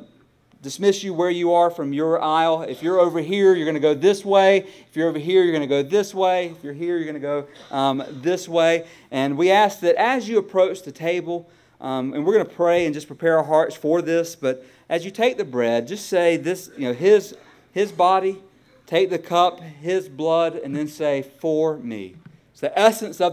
dismiss 0.61 1.03
you 1.03 1.13
where 1.13 1.29
you 1.29 1.53
are 1.53 1.71
from 1.71 1.91
your 1.91 2.21
aisle. 2.21 2.61
If 2.61 2.83
you're 2.83 2.99
over 2.99 3.19
here, 3.19 3.55
you're 3.55 3.65
going 3.65 3.73
to 3.75 3.79
go 3.79 3.95
this 3.95 4.23
way. 4.23 4.59
If 4.89 4.95
you're 4.95 5.09
over 5.09 5.17
here, 5.17 5.43
you're 5.43 5.53
going 5.53 5.67
to 5.67 5.67
go 5.67 5.81
this 5.81 6.13
way. 6.13 6.49
If 6.49 6.63
you're 6.63 6.73
here, 6.73 6.97
you're 6.97 7.11
going 7.11 7.15
to 7.15 7.19
go 7.19 7.47
um, 7.75 8.03
this 8.09 8.47
way. 8.47 8.85
And 9.09 9.37
we 9.37 9.49
ask 9.49 9.79
that 9.79 9.95
as 9.95 10.29
you 10.29 10.37
approach 10.37 10.83
the 10.83 10.91
table, 10.91 11.49
um, 11.79 12.13
and 12.13 12.25
we're 12.25 12.33
going 12.33 12.45
to 12.45 12.53
pray 12.53 12.85
and 12.85 12.93
just 12.93 13.07
prepare 13.07 13.37
our 13.37 13.43
hearts 13.43 13.75
for 13.75 14.03
this, 14.03 14.35
but 14.35 14.63
as 14.87 15.03
you 15.03 15.09
take 15.09 15.37
the 15.37 15.45
bread, 15.45 15.87
just 15.87 16.07
say 16.07 16.37
this, 16.37 16.69
you 16.77 16.87
know, 16.87 16.93
his, 16.93 17.35
his 17.71 17.91
body, 17.91 18.37
take 18.85 19.09
the 19.09 19.17
cup, 19.17 19.61
his 19.61 20.09
blood, 20.09 20.55
and 20.55 20.75
then 20.75 20.87
say, 20.87 21.23
for 21.23 21.77
me. 21.77 22.15
It's 22.51 22.59
the 22.59 22.77
essence 22.77 23.21
of 23.21 23.29